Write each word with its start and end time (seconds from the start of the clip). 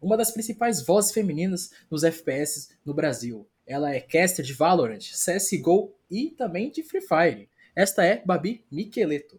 uma 0.00 0.16
das 0.16 0.30
principais 0.30 0.82
vozes 0.84 1.12
femininas 1.12 1.70
nos 1.90 2.02
FPS 2.02 2.70
no 2.84 2.94
Brasil. 2.94 3.46
Ela 3.66 3.94
é 3.94 4.00
caster 4.00 4.44
de 4.44 4.54
Valorant, 4.54 4.98
CSGO 4.98 5.94
e 6.10 6.30
também 6.30 6.70
de 6.70 6.82
Free 6.82 7.02
Fire. 7.02 7.48
Esta 7.76 8.04
é 8.04 8.22
Babi 8.24 8.64
Micheleto. 8.70 9.38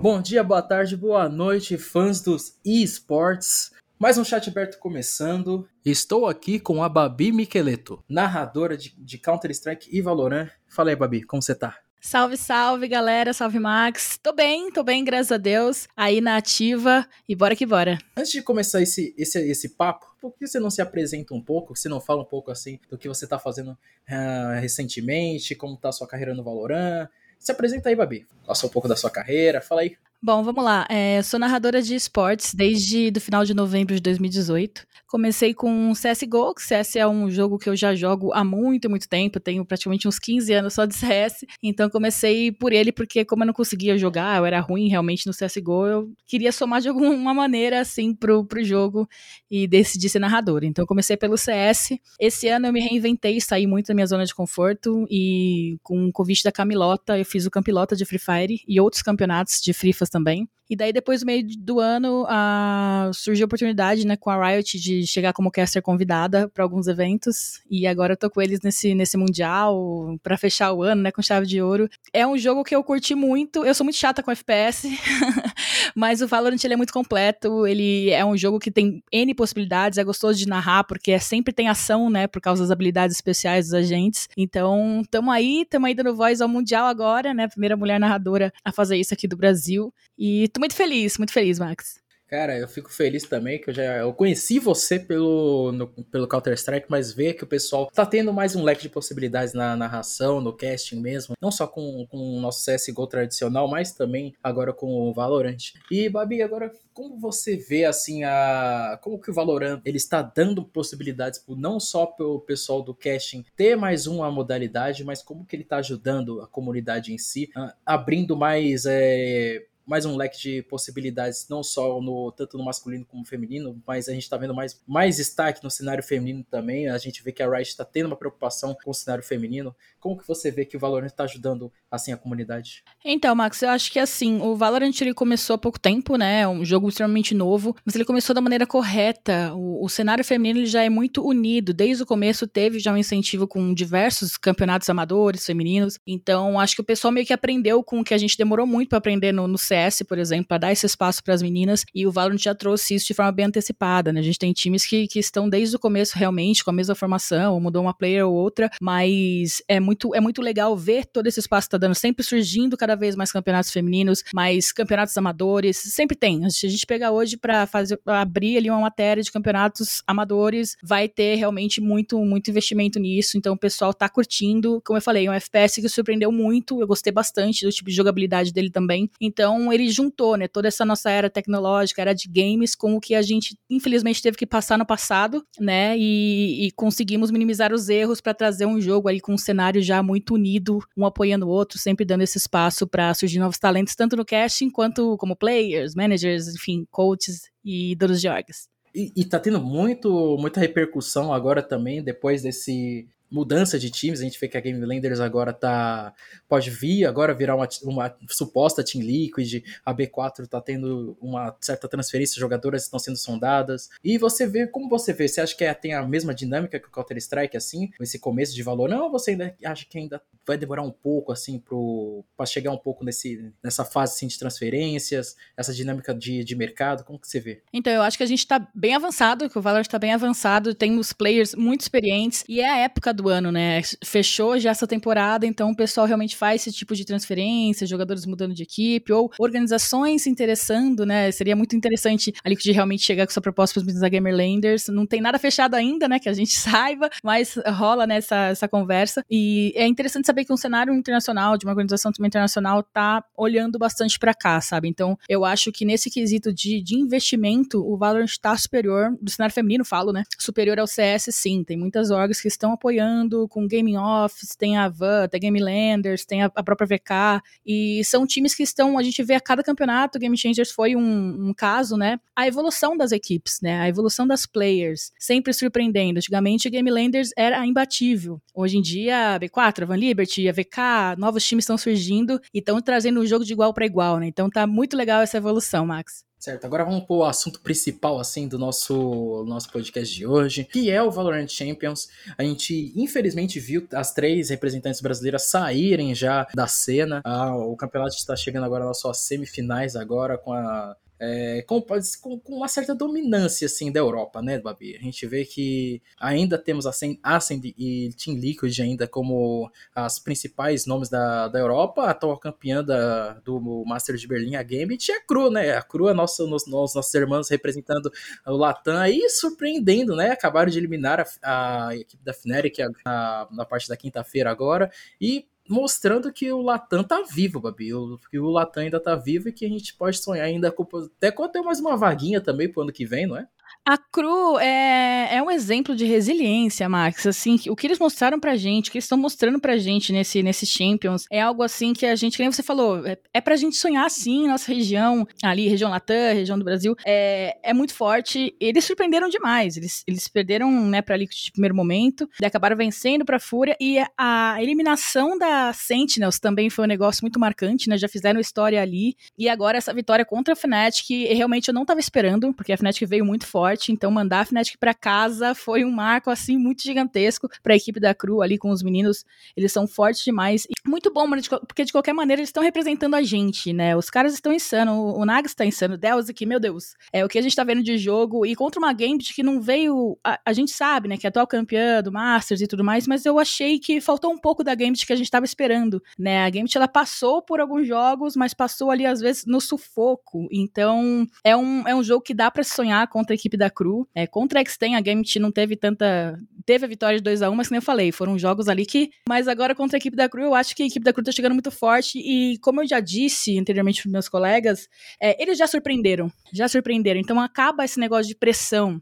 Bom 0.00 0.20
dia, 0.20 0.44
boa 0.44 0.60
tarde, 0.60 0.96
boa 0.96 1.28
noite, 1.28 1.78
fãs 1.78 2.20
dos 2.20 2.58
esportes. 2.64 3.72
Mais 3.96 4.18
um 4.18 4.24
chat 4.24 4.50
aberto 4.50 4.78
começando. 4.78 5.68
Estou 5.84 6.26
aqui 6.26 6.58
com 6.58 6.82
a 6.82 6.88
Babi 6.88 7.30
Micheleto, 7.30 8.02
narradora 8.08 8.76
de, 8.76 8.92
de 8.98 9.18
Counter-Strike 9.18 9.88
e 9.90 10.02
Valorant. 10.02 10.50
Fala 10.66 10.90
aí, 10.90 10.96
Babi, 10.96 11.22
como 11.22 11.40
você 11.40 11.54
tá? 11.54 11.78
Salve, 12.00 12.36
salve, 12.36 12.88
galera. 12.88 13.32
Salve, 13.32 13.58
Max. 13.60 14.18
Tô 14.20 14.32
bem, 14.32 14.70
tô 14.70 14.82
bem, 14.82 15.04
graças 15.04 15.30
a 15.30 15.36
Deus. 15.36 15.86
Aí 15.96 16.20
na 16.20 16.36
ativa 16.36 17.08
e 17.28 17.36
bora 17.36 17.54
que 17.54 17.64
bora. 17.64 17.96
Antes 18.16 18.32
de 18.32 18.42
começar 18.42 18.82
esse, 18.82 19.14
esse, 19.16 19.38
esse 19.38 19.70
papo, 19.70 20.06
por 20.20 20.36
que 20.36 20.46
você 20.46 20.58
não 20.58 20.70
se 20.70 20.82
apresenta 20.82 21.32
um 21.32 21.40
pouco? 21.40 21.74
Você 21.74 21.88
não 21.88 22.00
fala 22.00 22.20
um 22.20 22.26
pouco 22.26 22.50
assim 22.50 22.80
do 22.90 22.98
que 22.98 23.08
você 23.08 23.28
tá 23.28 23.38
fazendo 23.38 23.70
uh, 23.70 24.60
recentemente? 24.60 25.54
Como 25.54 25.76
tá 25.76 25.90
a 25.90 25.92
sua 25.92 26.08
carreira 26.08 26.34
no 26.34 26.42
Valorant? 26.42 27.08
Se 27.38 27.52
apresenta 27.52 27.88
aí, 27.88 27.96
Babi. 27.96 28.26
Fala 28.44 28.58
um 28.64 28.68
pouco 28.68 28.88
da 28.88 28.96
sua 28.96 29.10
carreira, 29.10 29.60
fala 29.60 29.82
aí. 29.82 29.96
Bom, 30.26 30.42
vamos 30.42 30.64
lá. 30.64 30.86
É, 30.88 31.20
sou 31.20 31.38
narradora 31.38 31.82
de 31.82 31.94
esportes 31.94 32.54
desde 32.54 33.12
o 33.14 33.20
final 33.20 33.44
de 33.44 33.52
novembro 33.52 33.94
de 33.94 34.00
2018. 34.00 34.86
Comecei 35.06 35.52
com 35.52 35.92
CSGO, 35.92 36.54
que 36.54 36.62
CS 36.62 36.96
é 36.96 37.06
um 37.06 37.30
jogo 37.30 37.58
que 37.58 37.68
eu 37.68 37.76
já 37.76 37.94
jogo 37.94 38.32
há 38.32 38.42
muito, 38.42 38.88
muito 38.88 39.06
tempo. 39.06 39.38
Tenho 39.38 39.66
praticamente 39.66 40.08
uns 40.08 40.18
15 40.18 40.50
anos 40.54 40.72
só 40.72 40.86
de 40.86 40.94
CS. 40.96 41.44
Então 41.62 41.90
comecei 41.90 42.50
por 42.50 42.72
ele, 42.72 42.90
porque 42.90 43.22
como 43.22 43.42
eu 43.42 43.48
não 43.48 43.52
conseguia 43.52 43.98
jogar, 43.98 44.38
eu 44.38 44.46
era 44.46 44.60
ruim 44.60 44.88
realmente 44.88 45.26
no 45.26 45.32
CSGO, 45.34 45.86
eu 45.86 46.12
queria 46.26 46.50
somar 46.50 46.80
de 46.80 46.88
alguma 46.88 47.34
maneira, 47.34 47.80
assim, 47.80 48.14
pro, 48.14 48.46
pro 48.46 48.64
jogo 48.64 49.06
e 49.50 49.66
decidi 49.68 50.08
ser 50.08 50.20
narradora. 50.20 50.64
Então 50.64 50.86
comecei 50.86 51.18
pelo 51.18 51.36
CS. 51.36 51.98
Esse 52.18 52.48
ano 52.48 52.68
eu 52.68 52.72
me 52.72 52.80
reinventei, 52.80 53.38
saí 53.42 53.66
muito 53.66 53.88
da 53.88 53.94
minha 53.94 54.06
zona 54.06 54.24
de 54.24 54.34
conforto 54.34 55.06
e 55.10 55.76
com 55.82 56.06
o 56.06 56.12
convite 56.12 56.42
da 56.42 56.50
Camilota, 56.50 57.18
eu 57.18 57.26
fiz 57.26 57.44
o 57.44 57.50
Campilota 57.50 57.94
de 57.94 58.06
Free 58.06 58.18
Fire 58.18 58.62
e 58.66 58.80
outros 58.80 59.02
campeonatos 59.02 59.60
de 59.60 59.74
Frifas 59.74 60.13
também. 60.14 60.48
E 60.68 60.74
daí, 60.74 60.92
depois 60.92 61.20
do 61.20 61.26
meio 61.26 61.44
do 61.58 61.78
ano, 61.78 62.24
a... 62.26 63.10
surgiu 63.12 63.44
a 63.44 63.46
oportunidade, 63.46 64.06
né, 64.06 64.16
com 64.16 64.30
a 64.30 64.46
Riot 64.46 64.78
de 64.80 65.06
chegar 65.06 65.32
como 65.32 65.50
caster 65.50 65.82
convidada 65.82 66.48
para 66.48 66.64
alguns 66.64 66.86
eventos. 66.88 67.60
E 67.70 67.86
agora 67.86 68.14
eu 68.14 68.16
tô 68.16 68.30
com 68.30 68.40
eles 68.40 68.60
nesse, 68.62 68.94
nesse 68.94 69.16
Mundial, 69.16 70.16
para 70.22 70.38
fechar 70.38 70.72
o 70.72 70.82
ano, 70.82 71.02
né, 71.02 71.12
com 71.12 71.20
chave 71.20 71.46
de 71.46 71.60
ouro. 71.60 71.88
É 72.12 72.26
um 72.26 72.38
jogo 72.38 72.64
que 72.64 72.74
eu 72.74 72.82
curti 72.82 73.14
muito. 73.14 73.64
Eu 73.64 73.74
sou 73.74 73.84
muito 73.84 73.96
chata 73.96 74.22
com 74.22 74.30
FPS, 74.30 74.88
mas 75.94 76.22
o 76.22 76.26
Valorant 76.26 76.62
ele 76.64 76.74
é 76.74 76.76
muito 76.76 76.92
completo. 76.92 77.66
Ele 77.66 78.10
é 78.10 78.24
um 78.24 78.36
jogo 78.36 78.58
que 78.58 78.70
tem 78.70 79.02
N 79.12 79.34
possibilidades, 79.34 79.98
é 79.98 80.04
gostoso 80.04 80.38
de 80.38 80.48
narrar, 80.48 80.84
porque 80.84 81.12
é, 81.12 81.18
sempre 81.18 81.52
tem 81.52 81.68
ação, 81.68 82.08
né, 82.08 82.26
por 82.26 82.40
causa 82.40 82.62
das 82.62 82.70
habilidades 82.70 83.14
especiais 83.14 83.66
dos 83.66 83.74
agentes. 83.74 84.28
Então, 84.34 85.02
tamo 85.10 85.30
aí, 85.30 85.66
tamo 85.68 85.84
aí 85.84 85.94
dando 85.94 86.16
voz 86.16 86.40
ao 86.40 86.48
Mundial 86.48 86.86
agora, 86.86 87.34
né, 87.34 87.48
primeira 87.48 87.76
mulher 87.76 88.00
narradora 88.00 88.50
a 88.64 88.72
fazer 88.72 88.96
isso 88.96 89.12
aqui 89.12 89.28
do 89.28 89.36
Brasil. 89.36 89.92
E 90.18 90.48
tô 90.48 90.60
muito 90.60 90.74
feliz, 90.74 91.18
muito 91.18 91.32
feliz, 91.32 91.58
Max. 91.58 92.04
Cara, 92.26 92.58
eu 92.58 92.66
fico 92.66 92.90
feliz 92.90 93.22
também 93.24 93.60
que 93.60 93.70
eu 93.70 93.74
já 93.74 93.98
eu 93.98 94.12
conheci 94.12 94.58
você 94.58 94.98
pelo, 94.98 95.70
no, 95.72 95.86
pelo 95.86 96.26
Counter-Strike, 96.26 96.86
mas 96.88 97.12
ver 97.12 97.34
que 97.34 97.44
o 97.44 97.46
pessoal 97.46 97.88
tá 97.94 98.04
tendo 98.06 98.32
mais 98.32 98.56
um 98.56 98.64
leque 98.64 98.82
de 98.82 98.88
possibilidades 98.88 99.52
na 99.52 99.76
narração, 99.76 100.40
no 100.40 100.52
casting 100.52 101.00
mesmo, 101.00 101.34
não 101.40 101.52
só 101.52 101.66
com, 101.66 102.06
com 102.06 102.18
o 102.18 102.40
nosso 102.40 102.64
CSGO 102.64 103.06
tradicional, 103.06 103.68
mas 103.68 103.92
também 103.92 104.34
agora 104.42 104.72
com 104.72 104.86
o 104.86 105.12
Valorant. 105.12 105.74
E, 105.90 106.08
Babi, 106.08 106.42
agora 106.42 106.72
como 106.94 107.18
você 107.20 107.56
vê 107.56 107.84
assim 107.84 108.24
a 108.24 108.98
como 109.02 109.20
que 109.20 109.30
o 109.30 109.34
Valorant 109.34 109.80
ele 109.84 109.98
está 109.98 110.22
dando 110.22 110.64
possibilidades 110.64 111.38
por 111.38 111.58
não 111.58 111.78
só 111.78 112.06
pelo 112.06 112.40
pessoal 112.40 112.82
do 112.82 112.94
casting 112.94 113.44
ter 113.54 113.76
mais 113.76 114.06
uma 114.06 114.30
modalidade, 114.30 115.04
mas 115.04 115.22
como 115.22 115.44
que 115.44 115.54
ele 115.54 115.62
está 115.62 115.76
ajudando 115.76 116.40
a 116.40 116.48
comunidade 116.48 117.12
em 117.12 117.18
si, 117.18 117.50
abrindo 117.84 118.36
mais 118.36 118.86
é, 118.86 119.64
mais 119.86 120.04
um 120.04 120.16
leque 120.16 120.40
de 120.40 120.62
possibilidades, 120.62 121.46
não 121.48 121.62
só 121.62 122.00
no 122.00 122.32
tanto 122.32 122.56
no 122.56 122.64
masculino 122.64 123.04
como 123.04 123.22
no 123.22 123.28
feminino, 123.28 123.80
mas 123.86 124.08
a 124.08 124.12
gente 124.12 124.22
está 124.22 124.36
vendo 124.36 124.54
mais, 124.54 124.80
mais 124.86 125.16
destaque 125.16 125.62
no 125.62 125.70
cenário 125.70 126.02
feminino 126.02 126.44
também. 126.50 126.88
A 126.88 126.98
gente 126.98 127.22
vê 127.22 127.32
que 127.32 127.42
a 127.42 127.48
Riot 127.48 127.68
está 127.68 127.84
tendo 127.84 128.06
uma 128.06 128.16
preocupação 128.16 128.74
com 128.82 128.90
o 128.90 128.94
cenário 128.94 129.22
feminino. 129.22 129.74
Como 130.00 130.18
que 130.18 130.26
você 130.26 130.50
vê 130.50 130.64
que 130.64 130.76
o 130.76 130.80
Valorant 130.80 131.06
está 131.06 131.24
ajudando 131.24 131.72
assim 131.90 132.12
a 132.12 132.16
comunidade? 132.16 132.82
Então, 133.04 133.34
Max, 133.34 133.62
eu 133.62 133.70
acho 133.70 133.92
que 133.92 133.98
assim, 133.98 134.40
o 134.40 134.56
Valorant 134.56 134.92
ele 135.00 135.14
começou 135.14 135.54
há 135.54 135.58
pouco 135.58 135.78
tempo, 135.78 136.16
né? 136.16 136.40
É 136.40 136.48
um 136.48 136.64
jogo 136.64 136.88
extremamente 136.88 137.34
novo, 137.34 137.76
mas 137.84 137.94
ele 137.94 138.04
começou 138.04 138.34
da 138.34 138.40
maneira 138.40 138.66
correta. 138.66 139.52
O, 139.54 139.84
o 139.84 139.88
cenário 139.88 140.24
feminino 140.24 140.60
ele 140.60 140.66
já 140.66 140.82
é 140.82 140.88
muito 140.88 141.26
unido. 141.26 141.72
Desde 141.72 142.02
o 142.02 142.06
começo 142.06 142.46
teve 142.46 142.78
já 142.78 142.92
um 142.92 142.96
incentivo 142.96 143.46
com 143.46 143.74
diversos 143.74 144.36
campeonatos 144.36 144.88
amadores 144.88 145.44
femininos. 145.44 145.98
Então, 146.06 146.58
acho 146.58 146.74
que 146.74 146.80
o 146.80 146.84
pessoal 146.84 147.12
meio 147.12 147.26
que 147.26 147.32
aprendeu 147.32 147.82
com 147.82 148.00
o 148.00 148.04
que 148.04 148.14
a 148.14 148.18
gente 148.18 148.36
demorou 148.36 148.66
muito 148.66 148.88
para 148.88 148.98
aprender 148.98 149.32
no, 149.32 149.46
no 149.46 149.58
CS, 149.74 150.02
por 150.06 150.18
exemplo, 150.18 150.46
para 150.46 150.58
dar 150.58 150.72
esse 150.72 150.86
espaço 150.86 151.22
para 151.22 151.34
as 151.34 151.42
meninas, 151.42 151.84
e 151.92 152.06
o 152.06 152.12
Valorant 152.12 152.38
já 152.38 152.54
trouxe 152.54 152.94
isso 152.94 153.06
de 153.06 153.14
forma 153.14 153.32
bem 153.32 153.46
antecipada, 153.46 154.12
né? 154.12 154.20
A 154.20 154.22
gente 154.22 154.38
tem 154.38 154.52
times 154.52 154.86
que, 154.86 155.08
que 155.08 155.18
estão 155.18 155.48
desde 155.48 155.74
o 155.74 155.78
começo 155.78 156.16
realmente 156.16 156.64
com 156.64 156.70
a 156.70 156.72
mesma 156.72 156.94
formação, 156.94 157.54
ou 157.54 157.60
mudou 157.60 157.82
uma 157.82 157.92
player 157.92 158.26
ou 158.26 158.32
outra, 158.32 158.70
mas 158.80 159.62
é 159.66 159.80
muito, 159.80 160.14
é 160.14 160.20
muito 160.20 160.40
legal 160.40 160.76
ver 160.76 161.06
todo 161.06 161.26
esse 161.26 161.40
espaço 161.40 161.66
que 161.66 161.72
tá 161.72 161.78
dando, 161.78 161.94
sempre 161.94 162.24
surgindo 162.24 162.76
cada 162.76 162.94
vez 162.94 163.16
mais 163.16 163.32
campeonatos 163.32 163.70
femininos, 163.72 164.22
mais 164.32 164.72
campeonatos 164.72 165.16
amadores, 165.16 165.76
sempre 165.76 166.16
tem. 166.16 166.48
Se 166.50 166.66
a 166.66 166.70
gente 166.70 166.86
pegar 166.86 167.10
hoje 167.10 167.36
para 167.36 167.66
fazer 167.66 167.96
pra 167.96 168.20
abrir 168.20 168.56
ali 168.56 168.70
uma 168.70 168.80
matéria 168.80 169.22
de 169.22 169.32
campeonatos 169.32 170.02
amadores, 170.06 170.76
vai 170.82 171.08
ter 171.08 171.34
realmente 171.36 171.80
muito, 171.80 172.18
muito 172.24 172.50
investimento 172.50 172.98
nisso, 173.00 173.36
então 173.36 173.54
o 173.54 173.58
pessoal 173.58 173.92
tá 173.92 174.08
curtindo, 174.08 174.80
como 174.84 174.96
eu 174.98 175.02
falei, 175.02 175.26
é 175.26 175.30
um 175.30 175.34
FPS 175.34 175.80
que 175.80 175.88
surpreendeu 175.88 176.30
muito, 176.30 176.80
eu 176.80 176.86
gostei 176.86 177.12
bastante 177.12 177.64
do 177.64 177.72
tipo 177.72 177.90
de 177.90 177.96
jogabilidade 177.96 178.52
dele 178.52 178.70
também, 178.70 179.10
então 179.20 179.63
ele 179.72 179.88
juntou, 179.88 180.36
né, 180.36 180.48
toda 180.48 180.68
essa 180.68 180.84
nossa 180.84 181.10
era 181.10 181.30
tecnológica, 181.30 182.00
era 182.00 182.14
de 182.14 182.28
games, 182.28 182.74
com 182.74 182.94
o 182.94 183.00
que 183.00 183.14
a 183.14 183.22
gente 183.22 183.56
infelizmente 183.68 184.22
teve 184.22 184.36
que 184.36 184.46
passar 184.46 184.78
no 184.78 184.86
passado, 184.86 185.44
né, 185.58 185.96
e, 185.98 186.66
e 186.66 186.70
conseguimos 186.72 187.30
minimizar 187.30 187.72
os 187.72 187.88
erros 187.88 188.20
para 188.20 188.34
trazer 188.34 188.66
um 188.66 188.80
jogo 188.80 189.08
ali 189.08 189.20
com 189.20 189.34
um 189.34 189.38
cenário 189.38 189.82
já 189.82 190.02
muito 190.02 190.34
unido, 190.34 190.78
um 190.96 191.06
apoiando 191.06 191.46
o 191.46 191.50
outro, 191.50 191.78
sempre 191.78 192.04
dando 192.04 192.22
esse 192.22 192.38
espaço 192.38 192.86
para 192.86 193.12
surgir 193.14 193.38
novos 193.38 193.58
talentos, 193.58 193.94
tanto 193.94 194.16
no 194.16 194.24
casting 194.24 194.70
quanto 194.70 195.16
como 195.18 195.36
players, 195.36 195.94
managers, 195.94 196.48
enfim, 196.48 196.86
coaches 196.90 197.42
e 197.64 197.94
donos 197.96 198.20
de 198.20 198.28
orgs. 198.28 198.68
E, 198.94 199.12
e 199.16 199.24
tá 199.24 199.40
tendo 199.40 199.60
muito, 199.60 200.36
muita 200.38 200.60
repercussão 200.60 201.32
agora 201.32 201.62
também, 201.62 202.02
depois 202.02 202.42
desse 202.42 203.08
mudança 203.34 203.80
de 203.80 203.90
times, 203.90 204.20
a 204.20 204.22
gente 204.22 204.38
vê 204.38 204.46
que 204.46 204.56
a 204.56 204.60
Game 204.60 204.78
Landers 204.84 205.18
agora 205.18 205.52
tá 205.52 206.14
pode 206.48 206.70
vir 206.70 207.04
agora 207.04 207.34
virar 207.34 207.56
uma, 207.56 207.68
uma 207.82 208.16
suposta 208.28 208.84
Team 208.84 209.02
Liquid, 209.02 209.64
a 209.84 209.92
B4 209.92 210.46
tá 210.46 210.60
tendo 210.60 211.16
uma 211.20 211.56
certa 211.60 211.88
transferência, 211.88 212.38
jogadoras 212.38 212.84
estão 212.84 212.98
sendo 212.98 213.16
sondadas. 213.16 213.90
E 214.04 214.16
você 214.16 214.46
vê, 214.46 214.68
como 214.68 214.88
você 214.88 215.12
vê, 215.12 215.26
você 215.26 215.40
acha 215.40 215.56
que 215.56 215.64
é, 215.64 215.74
tem 215.74 215.94
a 215.94 216.06
mesma 216.06 216.32
dinâmica 216.32 216.78
que 216.78 216.86
o 216.86 216.90
Counter 216.90 217.16
Strike 217.16 217.56
assim, 217.56 217.90
esse 218.00 218.20
começo 218.20 218.54
de 218.54 218.62
valor? 218.62 218.88
Não, 218.88 219.10
você 219.10 219.32
ainda 219.32 219.56
acha 219.64 219.84
que 219.84 219.98
ainda 219.98 220.22
vai 220.46 220.56
demorar 220.56 220.82
um 220.82 220.92
pouco 220.92 221.32
assim 221.32 221.58
pro 221.58 222.24
para 222.36 222.46
chegar 222.46 222.70
um 222.70 222.78
pouco 222.78 223.04
nesse 223.04 223.52
nessa 223.62 223.84
fase 223.84 224.14
assim, 224.14 224.28
de 224.28 224.38
transferências, 224.38 225.36
essa 225.56 225.72
dinâmica 225.74 226.14
de, 226.14 226.44
de 226.44 226.54
mercado, 226.54 227.02
como 227.02 227.18
que 227.18 227.26
você 227.26 227.40
vê? 227.40 227.62
Então, 227.72 227.92
eu 227.92 228.02
acho 228.02 228.16
que 228.16 228.22
a 228.22 228.26
gente 228.26 228.46
tá 228.46 228.68
bem 228.74 228.94
avançado, 228.94 229.50
que 229.50 229.58
o 229.58 229.62
Valor 229.62 229.80
está 229.80 229.98
bem 229.98 230.12
avançado, 230.12 230.74
tem 230.74 230.98
os 230.98 231.12
players 231.12 231.54
muito 231.54 231.80
experientes 231.80 232.44
e 232.48 232.60
é 232.60 232.70
a 232.70 232.76
época 232.76 233.12
do 233.12 233.23
do 233.24 233.28
ano, 233.30 233.50
né? 233.50 233.80
Fechou 234.04 234.58
já 234.58 234.70
essa 234.70 234.86
temporada, 234.86 235.46
então 235.46 235.70
o 235.70 235.76
pessoal 235.76 236.06
realmente 236.06 236.36
faz 236.36 236.60
esse 236.60 236.76
tipo 236.76 236.94
de 236.94 237.04
transferência, 237.04 237.86
jogadores 237.86 238.26
mudando 238.26 238.54
de 238.54 238.62
equipe, 238.62 239.12
ou 239.12 239.30
organizações 239.38 240.22
se 240.22 240.30
interessando, 240.30 241.06
né? 241.06 241.30
Seria 241.32 241.56
muito 241.56 241.74
interessante 241.74 242.32
a 242.44 242.48
Liquid 242.48 242.74
realmente 242.74 243.02
chegar 243.02 243.26
com 243.26 243.32
sua 243.32 243.42
proposta 243.42 243.80
para 243.80 243.88
os 243.88 244.00
da 244.00 244.08
Gamerlanders. 244.08 244.88
Não 244.88 245.06
tem 245.06 245.20
nada 245.20 245.38
fechado 245.38 245.74
ainda, 245.74 246.06
né? 246.06 246.18
Que 246.18 246.28
a 246.28 246.32
gente 246.32 246.52
saiba, 246.56 247.08
mas 247.22 247.56
rola 247.66 248.06
nessa 248.06 248.36
né, 248.36 248.50
essa 248.50 248.68
conversa. 248.68 249.24
E 249.30 249.72
é 249.74 249.86
interessante 249.86 250.26
saber 250.26 250.44
que 250.44 250.52
um 250.52 250.56
cenário 250.56 250.92
internacional, 250.94 251.56
de 251.56 251.64
uma 251.64 251.72
organização 251.72 252.12
também 252.12 252.28
internacional, 252.28 252.82
tá 252.82 253.24
olhando 253.36 253.78
bastante 253.78 254.18
para 254.18 254.34
cá, 254.34 254.60
sabe? 254.60 254.88
Então, 254.88 255.16
eu 255.28 255.44
acho 255.44 255.72
que 255.72 255.84
nesse 255.84 256.10
quesito 256.10 256.52
de, 256.52 256.82
de 256.82 256.96
investimento, 256.96 257.80
o 257.80 257.96
Valorant 257.96 258.26
está 258.26 258.56
superior, 258.56 259.16
do 259.20 259.30
cenário 259.30 259.54
feminino, 259.54 259.84
falo, 259.84 260.12
né? 260.12 260.24
Superior 260.38 260.78
ao 260.78 260.86
CS, 260.86 261.28
sim. 261.30 261.64
Tem 261.64 261.76
muitas 261.76 262.10
orgs 262.10 262.40
que 262.40 262.48
estão 262.48 262.72
apoiando 262.72 263.13
liderando 263.14 263.48
com 263.48 263.66
Game 263.66 263.96
Office, 263.96 264.56
tem 264.56 264.76
a 264.76 264.88
Van, 264.88 265.28
tem 265.28 265.38
a 265.38 265.40
Game 265.40 265.60
Landers, 265.60 266.24
tem 266.24 266.42
a, 266.42 266.50
a, 266.54 266.62
própria 266.62 266.86
VK, 266.86 267.42
e 267.64 268.02
são 268.04 268.26
times 268.26 268.54
que 268.54 268.62
estão, 268.62 268.98
a 268.98 269.02
gente 269.02 269.22
vê 269.22 269.34
a 269.34 269.40
cada 269.40 269.62
campeonato, 269.62 270.18
Game 270.18 270.36
Changers 270.36 270.70
foi 270.70 270.96
um, 270.96 271.48
um 271.48 271.54
caso, 271.54 271.96
né? 271.96 272.18
A 272.34 272.46
evolução 272.46 272.96
das 272.96 273.12
equipes, 273.12 273.60
né? 273.62 273.80
A 273.80 273.88
evolução 273.88 274.26
das 274.26 274.46
players, 274.46 275.12
sempre 275.18 275.52
surpreendendo. 275.52 276.18
Antigamente, 276.18 276.68
Game 276.68 276.90
Landers 276.90 277.30
era 277.36 277.64
imbatível. 277.64 278.40
Hoje 278.54 278.78
em 278.78 278.82
dia, 278.82 279.34
a 279.34 279.40
B4, 279.40 279.82
a 279.82 279.86
Van 279.86 279.96
Liberty, 279.96 280.48
a 280.48 280.52
VK, 280.52 281.16
novos 281.18 281.44
times 281.44 281.64
estão 281.64 281.78
surgindo 281.78 282.40
e 282.52 282.58
estão 282.58 282.80
trazendo 282.80 283.20
um 283.20 283.26
jogo 283.26 283.44
de 283.44 283.52
igual 283.52 283.72
para 283.72 283.86
igual, 283.86 284.18
né? 284.18 284.26
Então 284.26 284.50
tá 284.50 284.66
muito 284.66 284.96
legal 284.96 285.22
essa 285.22 285.36
evolução, 285.36 285.86
Max. 285.86 286.24
Certo, 286.44 286.66
agora 286.66 286.84
vamos 286.84 287.04
para 287.04 287.16
o 287.16 287.24
assunto 287.24 287.58
principal 287.58 288.20
assim 288.20 288.46
do 288.46 288.58
nosso 288.58 289.46
nosso 289.46 289.72
podcast 289.72 290.14
de 290.14 290.26
hoje, 290.26 290.62
que 290.62 290.90
é 290.90 291.02
o 291.02 291.10
Valorant 291.10 291.48
Champions. 291.48 292.10
A 292.36 292.42
gente 292.42 292.92
infelizmente 292.94 293.58
viu 293.58 293.88
as 293.94 294.12
três 294.12 294.50
representantes 294.50 295.00
brasileiras 295.00 295.44
saírem 295.44 296.14
já 296.14 296.46
da 296.54 296.66
cena. 296.66 297.22
Ah, 297.24 297.56
o 297.56 297.74
campeonato 297.74 298.14
está 298.16 298.36
chegando 298.36 298.64
agora 298.64 298.84
nas 298.84 299.00
suas 299.00 299.20
semifinais 299.20 299.96
agora 299.96 300.36
com 300.36 300.52
a 300.52 300.94
é, 301.24 301.62
com, 301.62 301.80
com, 301.80 302.40
uma 302.48 302.68
certa 302.68 302.94
dominância 302.94 303.66
assim 303.66 303.90
da 303.90 304.00
Europa, 304.00 304.42
né, 304.42 304.58
Babi? 304.58 304.96
A 304.96 305.02
gente 305.02 305.26
vê 305.26 305.44
que 305.44 306.02
ainda 306.18 306.58
temos 306.58 306.86
a 306.86 306.90
Ascend 307.22 307.74
e 307.78 308.10
Team 308.22 308.36
Liquid 308.36 308.78
ainda 308.80 309.08
como 309.08 309.70
as 309.94 310.18
principais 310.18 310.86
nomes 310.86 311.08
da, 311.08 311.48
da 311.48 311.58
Europa, 311.58 312.02
a 312.02 312.10
atual 312.10 312.38
campeã 312.38 312.84
da, 312.84 313.34
do 313.40 313.84
Master 313.86 314.16
de 314.16 314.26
Berlim, 314.26 314.56
a 314.56 314.62
Gambit, 314.62 315.08
e 315.08 315.12
a 315.12 315.20
Cru, 315.20 315.50
né? 315.50 315.76
A 315.76 315.82
Cru 315.82 316.08
é 316.08 316.14
nossa, 316.14 316.46
nos, 316.46 316.66
nos, 316.66 316.94
nossos 316.94 317.14
irmãos 317.14 317.48
representando 317.48 318.10
o 318.46 318.56
Latam 318.56 318.98
aí, 318.98 319.28
surpreendendo, 319.30 320.14
né? 320.14 320.30
Acabaram 320.30 320.70
de 320.70 320.78
eliminar 320.78 321.24
a, 321.42 321.88
a 321.88 321.96
equipe 321.96 322.22
da 322.22 322.32
Fnatic 322.32 322.78
na 323.04 323.64
parte 323.64 323.88
da 323.88 323.96
quinta-feira 323.96 324.50
agora, 324.50 324.90
e 325.20 325.46
mostrando 325.68 326.32
que 326.32 326.52
o 326.52 326.60
Latam 326.60 327.02
tá 327.02 327.22
vivo, 327.22 327.60
Babi. 327.60 327.90
Que 328.30 328.38
o 328.38 328.50
Latam 328.50 328.82
ainda 328.82 329.00
tá 329.00 329.14
vivo 329.14 329.48
e 329.48 329.52
que 329.52 329.64
a 329.64 329.68
gente 329.68 329.94
pode 329.94 330.18
sonhar 330.18 330.46
ainda 330.46 330.70
com, 330.70 330.86
até 330.96 331.30
com 331.30 331.42
até 331.42 331.60
mais 331.62 331.80
uma 331.80 331.96
vaguinha 331.96 332.40
também 332.40 332.70
pro 332.70 332.82
ano 332.82 332.92
que 332.92 333.06
vem, 333.06 333.26
não 333.26 333.36
é? 333.36 333.48
A 333.86 333.98
Cru 333.98 334.58
é, 334.58 335.36
é 335.36 335.42
um 335.42 335.50
exemplo 335.50 335.94
de 335.94 336.06
resiliência, 336.06 336.88
Max. 336.88 337.26
Assim, 337.26 337.58
o 337.68 337.76
que 337.76 337.86
eles 337.86 337.98
mostraram 337.98 338.40
pra 338.40 338.56
gente, 338.56 338.88
o 338.88 338.92
que 338.92 338.96
eles 338.96 339.04
estão 339.04 339.18
mostrando 339.18 339.60
pra 339.60 339.76
gente 339.76 340.10
nesse, 340.10 340.42
nesse 340.42 340.64
Champions, 340.64 341.26
é 341.30 341.42
algo 341.42 341.62
assim 341.62 341.92
que 341.92 342.06
a 342.06 342.16
gente, 342.16 342.38
como 342.38 342.50
você 342.50 342.62
falou, 342.62 343.06
é, 343.06 343.18
é 343.34 343.42
pra 343.42 343.56
gente 343.56 343.76
sonhar 343.76 344.10
sim, 344.10 344.48
nossa 344.48 344.72
região, 344.72 345.28
ali, 345.42 345.68
região 345.68 345.90
Latam, 345.90 346.32
região 346.32 346.58
do 346.58 346.64
Brasil, 346.64 346.96
é, 347.04 347.58
é 347.62 347.74
muito 347.74 347.92
forte. 347.92 348.56
Eles 348.58 348.86
surpreenderam 348.86 349.28
demais. 349.28 349.76
Eles, 349.76 350.02
eles 350.06 350.28
perderam, 350.28 350.70
né, 350.86 351.02
pra 351.02 351.14
Liquid 351.14 351.44
de 351.44 351.52
primeiro 351.52 351.74
momento, 351.74 352.26
e 352.40 352.46
acabaram 352.46 352.78
vencendo 352.78 353.22
pra 353.22 353.38
Fúria, 353.38 353.76
e 353.78 353.98
a 354.16 354.56
eliminação 354.62 355.36
da 355.36 355.74
Sentinels 355.74 356.38
também 356.38 356.70
foi 356.70 356.86
um 356.86 356.88
negócio 356.88 357.22
muito 357.22 357.38
marcante, 357.38 357.90
né? 357.90 357.98
Já 357.98 358.08
fizeram 358.08 358.40
história 358.40 358.80
ali, 358.80 359.14
e 359.38 359.46
agora 359.46 359.76
essa 359.76 359.92
vitória 359.92 360.24
contra 360.24 360.54
a 360.54 360.56
Fnatic, 360.56 361.06
realmente 361.34 361.68
eu 361.68 361.74
não 361.74 361.84
tava 361.84 362.00
esperando, 362.00 362.54
porque 362.54 362.72
a 362.72 362.78
Fnatic 362.78 363.06
veio 363.06 363.26
muito 363.26 363.46
forte 363.46 363.73
então 363.90 364.10
mandar 364.10 364.40
a 364.40 364.44
Fnatic 364.44 364.78
para 364.78 364.94
casa 364.94 365.54
foi 365.54 365.84
um 365.84 365.90
marco 365.90 366.30
assim 366.30 366.56
muito 366.56 366.82
gigantesco 366.82 367.48
para 367.62 367.74
a 367.74 367.76
equipe 367.76 368.00
da 368.00 368.14
Cru 368.14 368.42
ali 368.42 368.58
com 368.58 368.70
os 368.70 368.82
meninos. 368.82 369.24
Eles 369.56 369.72
são 369.72 369.86
fortes 369.86 370.22
demais 370.24 370.64
e 370.64 370.88
muito 370.88 371.12
bom, 371.12 371.28
porque 371.66 371.84
de 371.84 371.92
qualquer 371.92 372.12
maneira 372.12 372.40
eles 372.40 372.48
estão 372.48 372.62
representando 372.62 373.14
a 373.14 373.22
gente, 373.22 373.72
né? 373.72 373.96
Os 373.96 374.10
caras 374.10 374.34
estão 374.34 374.52
insano, 374.52 375.14
o 375.16 375.24
Nagas 375.24 375.52
está 375.52 375.64
insano, 375.64 375.96
Delz 375.96 376.28
aqui, 376.28 376.44
meu 376.46 376.60
Deus. 376.60 376.94
É 377.12 377.24
o 377.24 377.28
que 377.28 377.38
a 377.38 377.42
gente 377.42 377.56
tá 377.56 377.64
vendo 377.64 377.82
de 377.82 377.96
jogo 377.98 378.44
e 378.44 378.54
contra 378.54 378.78
uma 378.78 378.92
Gambit 378.92 379.34
que 379.34 379.42
não 379.42 379.60
veio, 379.60 380.18
a, 380.22 380.38
a 380.44 380.52
gente 380.52 380.70
sabe, 380.70 381.08
né, 381.08 381.16
que 381.16 381.26
é 381.26 381.28
atual 381.28 381.46
campeã 381.46 382.02
do 382.02 382.12
Masters 382.12 382.60
e 382.60 382.66
tudo 382.66 382.84
mais, 382.84 383.06
mas 383.06 383.24
eu 383.24 383.38
achei 383.38 383.78
que 383.78 384.00
faltou 384.00 384.32
um 384.32 384.38
pouco 384.38 384.62
da 384.62 384.74
Gambit 384.74 385.06
que 385.06 385.12
a 385.12 385.16
gente 385.16 385.30
tava 385.30 385.44
esperando, 385.44 386.02
né? 386.18 386.44
A 386.44 386.50
Gambit 386.50 386.76
ela 386.76 386.88
passou 386.88 387.42
por 387.42 387.60
alguns 387.60 387.86
jogos, 387.86 388.36
mas 388.36 388.54
passou 388.54 388.90
ali 388.90 389.06
às 389.06 389.20
vezes 389.20 389.46
no 389.46 389.60
sufoco. 389.60 390.48
Então, 390.50 391.26
é 391.42 391.56
um, 391.56 391.86
é 391.86 391.94
um 391.94 392.02
jogo 392.02 392.22
que 392.22 392.34
dá 392.34 392.50
para 392.50 392.62
sonhar 392.62 393.06
contra 393.08 393.34
a 393.34 393.36
equipe 393.36 393.56
da 393.56 393.63
da 393.64 393.70
Cru. 393.70 394.06
É, 394.14 394.26
contra 394.26 394.60
a 394.60 394.62
X-Ten, 394.62 394.96
a 394.96 395.00
Gambit 395.00 395.38
não 395.38 395.50
teve 395.50 395.76
tanta. 395.76 396.38
Teve 396.66 396.84
a 396.84 396.88
vitória 396.88 397.18
de 397.18 397.24
2 397.24 397.42
a 397.42 397.50
1 397.50 397.54
mas 397.54 397.68
como 397.68 397.78
eu 397.78 397.82
falei, 397.82 398.12
foram 398.12 398.38
jogos 398.38 398.68
ali 398.68 398.84
que. 398.84 399.10
Mas 399.28 399.48
agora 399.48 399.74
contra 399.74 399.96
a 399.96 399.98
equipe 399.98 400.16
da 400.16 400.28
Cru, 400.28 400.42
eu 400.42 400.54
acho 400.54 400.74
que 400.74 400.82
a 400.82 400.86
equipe 400.86 401.04
da 401.04 401.12
Cru 401.12 401.24
tá 401.24 401.32
chegando 401.32 401.52
muito 401.52 401.70
forte. 401.70 402.18
E 402.18 402.58
como 402.58 402.82
eu 402.82 402.86
já 402.86 403.00
disse 403.00 403.58
anteriormente 403.58 404.02
para 404.02 404.10
meus 404.10 404.28
colegas, 404.28 404.88
é, 405.20 405.40
eles 405.42 405.58
já 405.58 405.66
surpreenderam. 405.66 406.30
Já 406.52 406.68
surpreenderam. 406.68 407.20
Então 407.20 407.40
acaba 407.40 407.84
esse 407.84 407.98
negócio 407.98 408.28
de 408.28 408.34
pressão 408.34 409.00